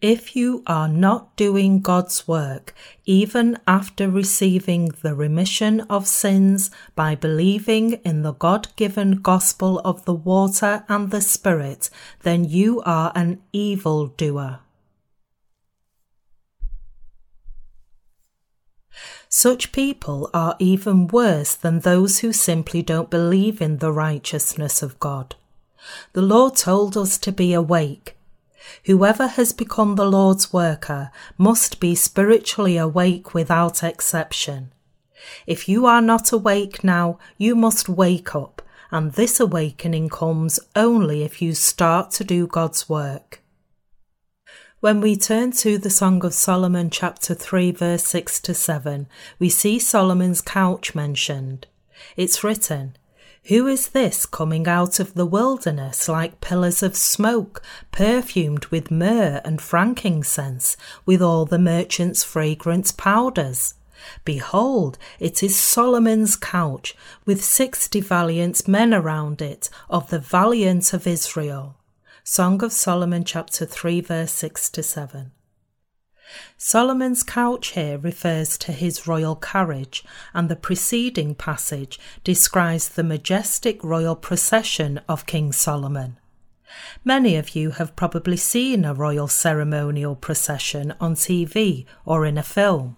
If 0.00 0.34
you 0.34 0.62
are 0.66 0.88
not 0.88 1.36
doing 1.36 1.82
God's 1.82 2.26
work, 2.26 2.74
even 3.04 3.58
after 3.66 4.08
receiving 4.08 4.86
the 5.02 5.14
remission 5.14 5.82
of 5.90 6.08
sins 6.08 6.70
by 6.94 7.14
believing 7.14 7.92
in 8.02 8.22
the 8.22 8.32
God 8.32 8.68
given 8.76 9.20
gospel 9.20 9.78
of 9.80 10.06
the 10.06 10.14
water 10.14 10.84
and 10.88 11.10
the 11.10 11.20
Spirit, 11.20 11.90
then 12.22 12.44
you 12.44 12.80
are 12.86 13.12
an 13.14 13.42
evil 13.52 14.06
doer. 14.06 14.60
Such 19.28 19.70
people 19.70 20.30
are 20.32 20.56
even 20.58 21.08
worse 21.08 21.54
than 21.54 21.80
those 21.80 22.20
who 22.20 22.32
simply 22.32 22.80
don't 22.80 23.10
believe 23.10 23.60
in 23.60 23.78
the 23.78 23.92
righteousness 23.92 24.82
of 24.82 24.98
God. 24.98 25.34
The 26.14 26.22
Lord 26.22 26.56
told 26.56 26.96
us 26.96 27.18
to 27.18 27.32
be 27.32 27.52
awake 27.52 28.16
Whoever 28.84 29.26
has 29.26 29.52
become 29.52 29.96
the 29.96 30.10
Lord's 30.10 30.52
worker 30.52 31.10
must 31.38 31.80
be 31.80 31.94
spiritually 31.94 32.76
awake 32.76 33.34
without 33.34 33.82
exception. 33.82 34.72
If 35.46 35.68
you 35.68 35.86
are 35.86 36.02
not 36.02 36.32
awake 36.32 36.82
now, 36.82 37.18
you 37.36 37.54
must 37.54 37.88
wake 37.88 38.34
up, 38.34 38.62
and 38.90 39.12
this 39.12 39.38
awakening 39.40 40.08
comes 40.08 40.60
only 40.74 41.22
if 41.22 41.42
you 41.42 41.54
start 41.54 42.10
to 42.12 42.24
do 42.24 42.46
God's 42.46 42.88
work. 42.88 43.42
When 44.80 45.02
we 45.02 45.14
turn 45.14 45.52
to 45.52 45.76
the 45.76 45.90
Song 45.90 46.24
of 46.24 46.32
Solomon, 46.32 46.88
chapter 46.88 47.34
3, 47.34 47.70
verse 47.72 48.04
6 48.06 48.40
to 48.40 48.54
7, 48.54 49.06
we 49.38 49.50
see 49.50 49.78
Solomon's 49.78 50.40
couch 50.40 50.94
mentioned. 50.94 51.66
It's 52.16 52.42
written, 52.42 52.96
who 53.44 53.66
is 53.66 53.88
this 53.88 54.26
coming 54.26 54.68
out 54.68 55.00
of 55.00 55.14
the 55.14 55.26
wilderness 55.26 56.08
like 56.08 56.40
pillars 56.40 56.82
of 56.82 56.96
smoke, 56.96 57.62
perfumed 57.90 58.66
with 58.66 58.90
myrrh 58.90 59.40
and 59.44 59.60
frankincense, 59.60 60.76
with 61.06 61.22
all 61.22 61.46
the 61.46 61.58
merchants' 61.58 62.22
fragrant 62.22 62.96
powders? 62.96 63.74
Behold, 64.24 64.98
it 65.18 65.42
is 65.42 65.58
Solomon's 65.58 66.36
couch, 66.36 66.94
with 67.24 67.44
sixty 67.44 68.00
valiant 68.00 68.66
men 68.68 68.94
around 68.94 69.42
it, 69.42 69.68
of 69.88 70.10
the 70.10 70.18
valiant 70.18 70.92
of 70.92 71.06
Israel. 71.06 71.76
Song 72.22 72.62
of 72.62 72.72
Solomon, 72.72 73.24
chapter 73.24 73.66
3, 73.66 74.00
verse 74.00 74.32
6 74.32 74.70
to 74.70 74.82
7. 74.82 75.32
Solomon's 76.56 77.22
couch 77.22 77.68
here 77.68 77.98
refers 77.98 78.58
to 78.58 78.72
his 78.72 79.06
royal 79.06 79.36
carriage, 79.36 80.04
and 80.34 80.48
the 80.48 80.56
preceding 80.56 81.34
passage 81.34 81.98
describes 82.22 82.88
the 82.88 83.02
majestic 83.02 83.82
royal 83.82 84.16
procession 84.16 85.00
of 85.08 85.26
King 85.26 85.52
Solomon. 85.52 86.18
Many 87.04 87.36
of 87.36 87.56
you 87.56 87.72
have 87.72 87.96
probably 87.96 88.36
seen 88.36 88.84
a 88.84 88.94
royal 88.94 89.28
ceremonial 89.28 90.14
procession 90.14 90.94
on 91.00 91.14
TV 91.14 91.84
or 92.04 92.24
in 92.24 92.38
a 92.38 92.42
film. 92.42 92.96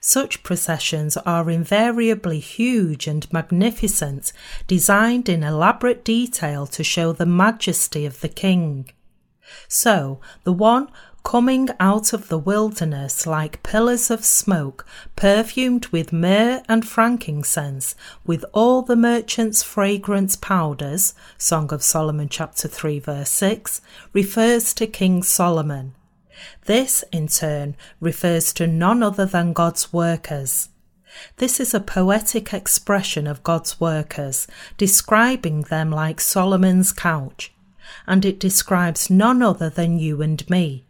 Such 0.00 0.42
processions 0.42 1.16
are 1.18 1.48
invariably 1.48 2.40
huge 2.40 3.06
and 3.06 3.32
magnificent, 3.32 4.32
designed 4.66 5.28
in 5.28 5.44
elaborate 5.44 6.04
detail 6.04 6.66
to 6.66 6.82
show 6.82 7.12
the 7.12 7.26
majesty 7.26 8.04
of 8.04 8.20
the 8.20 8.28
king. 8.28 8.90
So, 9.68 10.20
the 10.44 10.52
one 10.52 10.90
coming 11.22 11.68
out 11.78 12.12
of 12.12 12.28
the 12.28 12.38
wilderness 12.38 13.26
like 13.26 13.62
pillars 13.62 14.10
of 14.10 14.24
smoke, 14.24 14.86
perfumed 15.16 15.86
with 15.88 16.12
myrrh 16.12 16.62
and 16.68 16.86
frankincense, 16.86 17.94
with 18.26 18.44
all 18.52 18.82
the 18.82 18.96
merchants' 18.96 19.62
fragrant 19.62 20.40
powders, 20.40 21.14
Song 21.38 21.72
of 21.72 21.82
Solomon 21.82 22.28
chapter 22.28 22.68
3 22.68 22.98
verse 22.98 23.30
6, 23.30 23.80
refers 24.12 24.74
to 24.74 24.86
King 24.86 25.22
Solomon. 25.22 25.94
This, 26.64 27.04
in 27.12 27.28
turn, 27.28 27.76
refers 28.00 28.52
to 28.54 28.66
none 28.66 29.02
other 29.02 29.26
than 29.26 29.52
God's 29.52 29.92
workers. 29.92 30.68
This 31.36 31.60
is 31.60 31.74
a 31.74 31.80
poetic 31.80 32.54
expression 32.54 33.26
of 33.26 33.42
God's 33.42 33.80
workers, 33.80 34.46
describing 34.76 35.62
them 35.62 35.90
like 35.90 36.20
Solomon's 36.20 36.92
couch, 36.92 37.52
and 38.06 38.24
it 38.24 38.40
describes 38.40 39.10
none 39.10 39.42
other 39.42 39.68
than 39.68 39.98
you 39.98 40.22
and 40.22 40.48
me. 40.48 40.84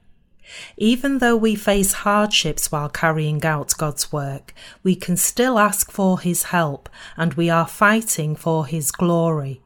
Even 0.77 1.19
though 1.19 1.37
we 1.37 1.55
face 1.55 1.93
hardships 1.93 2.73
while 2.73 2.89
carrying 2.89 3.45
out 3.45 3.75
God's 3.77 4.13
work, 4.13 4.55
we 4.83 4.97
can 4.97 5.17
still 5.17 5.59
ask 5.59 5.91
for 5.91 6.21
His 6.21 6.45
help 6.45 6.89
and 7.17 7.35
we 7.35 7.51
are 7.51 7.67
fighting 7.67 8.37
for 8.37 8.67
His 8.67 8.91
glory. 8.91 9.61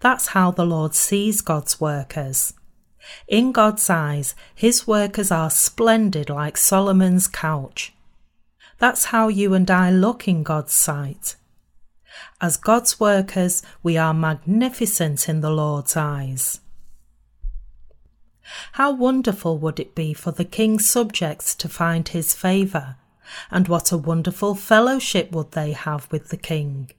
That's 0.00 0.28
how 0.28 0.50
the 0.50 0.66
Lord 0.66 0.94
sees 0.94 1.40
God's 1.40 1.80
workers. 1.80 2.52
In 3.26 3.52
God's 3.52 3.88
eyes, 3.88 4.34
His 4.54 4.86
workers 4.86 5.30
are 5.30 5.50
splendid 5.50 6.28
like 6.28 6.56
Solomon's 6.56 7.26
couch. 7.26 7.92
That's 8.78 9.06
how 9.06 9.28
you 9.28 9.54
and 9.54 9.70
I 9.70 9.90
look 9.90 10.26
in 10.28 10.42
God's 10.42 10.72
sight. 10.72 11.36
As 12.40 12.56
God's 12.56 12.98
workers, 12.98 13.62
we 13.82 13.96
are 13.96 14.14
magnificent 14.14 15.28
in 15.28 15.40
the 15.40 15.50
Lord's 15.50 15.96
eyes. 15.96 16.60
How 18.72 18.90
wonderful 18.90 19.58
would 19.58 19.78
it 19.78 19.94
be 19.94 20.14
for 20.14 20.32
the 20.32 20.44
king's 20.44 20.88
subjects 20.88 21.54
to 21.56 21.68
find 21.68 22.08
his 22.08 22.34
favour, 22.34 22.96
and 23.50 23.68
what 23.68 23.92
a 23.92 23.98
wonderful 23.98 24.54
fellowship 24.54 25.32
would 25.32 25.52
they 25.52 25.72
have 25.72 26.10
with 26.10 26.28
the 26.28 26.36
king. 26.36 26.90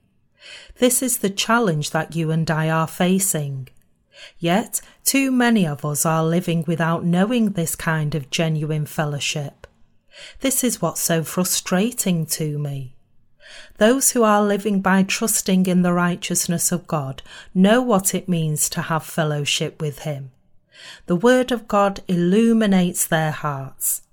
This 0.80 1.02
is 1.02 1.20
the 1.20 1.30
challenge 1.30 1.92
that 1.92 2.16
you 2.16 2.32
and 2.32 2.50
I 2.50 2.70
are 2.70 2.88
facing. 2.88 3.68
Yet, 4.40 4.82
too 5.04 5.32
many 5.32 5.66
of 5.66 5.86
us 5.86 6.06
are 6.06 6.24
living 6.24 6.64
without 6.68 7.04
knowing 7.06 7.52
this 7.52 7.76
kind 7.76 8.14
of 8.16 8.30
genuine 8.30 8.86
fellowship. 8.86 9.68
This 10.42 10.64
is 10.64 10.82
what's 10.82 11.02
so 11.02 11.24
frustrating 11.24 12.26
to 12.28 12.60
me. 12.60 12.96
Those 13.78 14.12
who 14.12 14.24
are 14.24 14.44
living 14.44 14.82
by 14.82 15.04
trusting 15.04 15.66
in 15.66 15.82
the 15.82 15.94
righteousness 15.94 16.72
of 16.72 16.88
God 16.88 17.22
know 17.54 17.82
what 17.82 18.14
it 18.14 18.30
means 18.30 18.70
to 18.70 18.84
have 18.84 19.04
fellowship 19.04 19.82
with 19.82 20.00
Him. 20.00 20.32
The 21.06 21.16
Word 21.16 21.52
of 21.52 21.68
God 21.68 22.02
illuminates 22.08 23.06
their 23.06 23.32
hearts. 23.32 24.04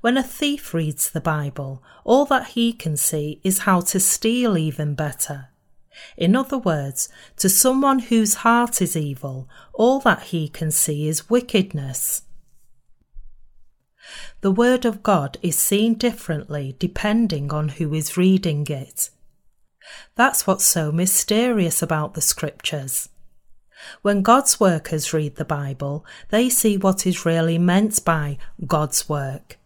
When 0.00 0.16
a 0.16 0.22
thief 0.22 0.74
reads 0.74 1.10
the 1.10 1.20
Bible, 1.20 1.82
all 2.04 2.24
that 2.26 2.48
he 2.48 2.72
can 2.72 2.96
see 2.96 3.40
is 3.44 3.60
how 3.60 3.80
to 3.82 4.00
steal 4.00 4.58
even 4.58 4.94
better. 4.94 5.48
In 6.16 6.36
other 6.36 6.58
words, 6.58 7.08
to 7.36 7.48
someone 7.48 8.00
whose 8.00 8.34
heart 8.34 8.82
is 8.82 8.96
evil, 8.96 9.48
all 9.72 10.00
that 10.00 10.24
he 10.24 10.48
can 10.48 10.70
see 10.70 11.08
is 11.08 11.30
wickedness. 11.30 12.22
The 14.40 14.50
Word 14.50 14.84
of 14.84 15.02
God 15.02 15.38
is 15.42 15.58
seen 15.58 15.94
differently 15.94 16.76
depending 16.78 17.52
on 17.52 17.70
who 17.70 17.94
is 17.94 18.16
reading 18.16 18.66
it. 18.68 19.10
That's 20.14 20.46
what's 20.46 20.64
so 20.64 20.92
mysterious 20.92 21.82
about 21.82 22.14
the 22.14 22.20
Scriptures. 22.20 23.08
When 24.02 24.22
God's 24.22 24.58
workers 24.58 25.12
read 25.12 25.36
the 25.36 25.44
Bible, 25.44 26.04
they 26.30 26.48
see 26.48 26.76
what 26.76 27.06
is 27.06 27.26
really 27.26 27.58
meant 27.58 28.04
by 28.04 28.38
God's 28.66 29.08
work. 29.08 29.58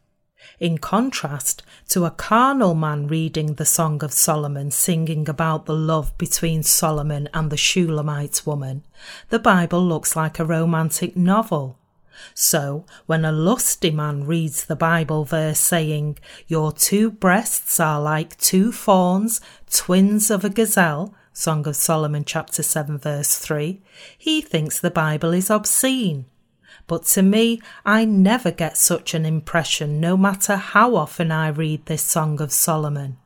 In 0.58 0.78
contrast 0.78 1.62
to 1.88 2.04
a 2.04 2.10
carnal 2.10 2.74
man 2.74 3.06
reading 3.06 3.54
the 3.54 3.64
Song 3.64 4.02
of 4.02 4.12
Solomon 4.12 4.70
singing 4.70 5.28
about 5.28 5.66
the 5.66 5.74
love 5.74 6.16
between 6.18 6.62
Solomon 6.62 7.28
and 7.32 7.50
the 7.50 7.56
Shulamite 7.56 8.46
woman, 8.46 8.84
the 9.28 9.38
Bible 9.38 9.84
looks 9.84 10.16
like 10.16 10.38
a 10.38 10.44
romantic 10.44 11.16
novel. 11.16 11.78
So, 12.34 12.84
when 13.06 13.24
a 13.24 13.32
lusty 13.32 13.90
man 13.90 14.24
reads 14.26 14.64
the 14.64 14.76
Bible 14.76 15.24
verse 15.24 15.58
saying, 15.58 16.18
Your 16.46 16.72
two 16.72 17.10
breasts 17.10 17.80
are 17.80 18.00
like 18.00 18.36
two 18.36 18.72
fawns, 18.72 19.40
twins 19.70 20.30
of 20.30 20.44
a 20.44 20.50
gazelle, 20.50 21.14
Song 21.32 21.66
of 21.66 21.76
Solomon, 21.76 22.24
chapter 22.24 22.62
7, 22.62 22.98
verse 22.98 23.38
3, 23.38 23.80
he 24.18 24.40
thinks 24.40 24.78
the 24.78 24.90
Bible 24.90 25.32
is 25.32 25.50
obscene. 25.50 26.26
But 26.86 27.04
to 27.06 27.22
me, 27.22 27.60
I 27.84 28.04
never 28.04 28.50
get 28.50 28.76
such 28.76 29.14
an 29.14 29.24
impression 29.24 30.00
no 30.00 30.16
matter 30.16 30.56
how 30.56 30.96
often 30.96 31.30
I 31.30 31.48
read 31.48 31.86
this 31.86 32.02
Song 32.02 32.40
of 32.40 32.52
Solomon. 32.52 33.16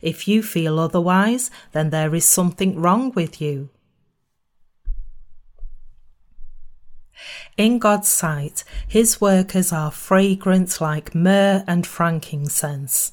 If 0.00 0.26
you 0.26 0.42
feel 0.42 0.78
otherwise, 0.78 1.50
then 1.72 1.90
there 1.90 2.14
is 2.14 2.24
something 2.24 2.80
wrong 2.80 3.12
with 3.12 3.40
you. 3.40 3.70
In 7.56 7.78
God's 7.78 8.08
sight, 8.08 8.64
his 8.88 9.20
workers 9.20 9.72
are 9.72 9.90
fragrant 9.90 10.80
like 10.80 11.14
myrrh 11.14 11.64
and 11.66 11.86
frankincense. 11.86 13.12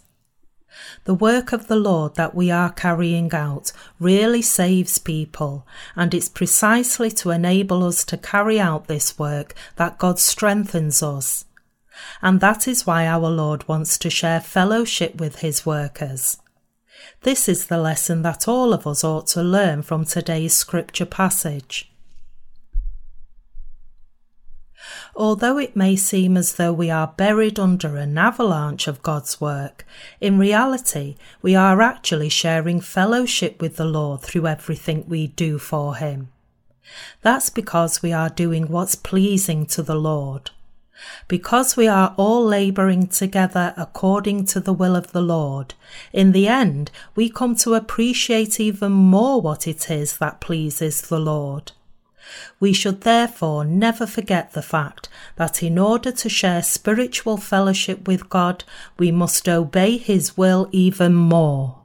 The 1.06 1.14
work 1.14 1.52
of 1.52 1.68
the 1.68 1.76
Lord 1.76 2.16
that 2.16 2.36
we 2.36 2.52
are 2.52 2.72
carrying 2.72 3.34
out 3.34 3.72
really 4.00 4.42
saves 4.42 4.98
people, 4.98 5.66
and 5.96 6.14
it's 6.14 6.30
precisely 6.30 7.12
to 7.12 7.32
enable 7.32 7.84
us 7.84 8.04
to 8.06 8.18
carry 8.18 8.60
out 8.60 8.88
this 8.88 9.18
work 9.18 9.54
that 9.76 9.98
God 9.98 10.20
strengthens 10.20 11.02
us. 11.02 11.46
And 12.22 12.40
that 12.40 12.68
is 12.68 12.88
why 12.88 13.08
our 13.08 13.30
Lord 13.30 13.68
wants 13.68 13.98
to 14.00 14.10
share 14.10 14.40
fellowship 14.40 15.16
with 15.20 15.40
his 15.40 15.66
workers. 15.66 16.38
This 17.22 17.50
is 17.50 17.68
the 17.68 17.78
lesson 17.78 18.22
that 18.22 18.48
all 18.48 18.74
of 18.74 18.88
us 18.88 19.04
ought 19.04 19.28
to 19.28 19.44
learn 19.44 19.82
from 19.84 20.06
today's 20.06 20.54
scripture 20.54 21.06
passage. 21.06 21.89
Although 25.16 25.58
it 25.58 25.76
may 25.76 25.96
seem 25.96 26.38
as 26.38 26.56
though 26.56 26.74
we 26.74 26.90
are 26.90 27.14
buried 27.18 27.60
under 27.60 27.98
an 27.98 28.18
avalanche 28.18 28.88
of 28.88 29.04
God's 29.04 29.42
work, 29.42 29.86
in 30.22 30.38
reality 30.38 31.16
we 31.42 31.56
are 31.56 31.82
actually 31.82 32.30
sharing 32.30 32.80
fellowship 32.80 33.62
with 33.62 33.76
the 33.76 33.86
Lord 33.86 34.22
through 34.22 34.48
everything 34.48 35.04
we 35.08 35.28
do 35.28 35.58
for 35.58 35.96
Him. 35.96 36.30
That's 37.22 37.50
because 37.50 38.02
we 38.02 38.14
are 38.14 38.30
doing 38.30 38.68
what's 38.68 38.96
pleasing 38.96 39.66
to 39.68 39.84
the 39.84 39.96
Lord. 39.96 40.52
Because 41.28 41.78
we 41.78 41.88
are 41.88 42.14
all 42.18 42.44
labouring 42.44 43.08
together 43.08 43.74
according 43.78 44.46
to 44.48 44.60
the 44.60 44.74
will 44.74 44.96
of 44.96 45.12
the 45.12 45.22
Lord, 45.22 45.74
in 46.12 46.34
the 46.34 46.48
end 46.48 46.92
we 47.16 47.30
come 47.30 47.56
to 47.58 47.74
appreciate 47.74 48.60
even 48.60 48.92
more 48.92 49.40
what 49.40 49.68
it 49.68 49.90
is 49.90 50.18
that 50.18 50.42
pleases 50.42 51.02
the 51.02 51.20
Lord. 51.20 51.72
We 52.60 52.74
should 52.74 53.02
therefore 53.02 53.66
never 53.66 54.06
forget 54.06 54.54
the 54.54 54.62
fact 54.62 55.10
that 55.36 55.64
in 55.64 55.78
order 55.78 56.12
to 56.12 56.30
share 56.30 56.62
spiritual 56.62 57.38
fellowship 57.38 58.08
with 58.08 58.30
God, 58.30 58.64
we 58.98 59.12
must 59.12 59.48
obey 59.50 59.98
His 59.98 60.38
will 60.38 60.70
even 60.72 61.14
more. 61.16 61.79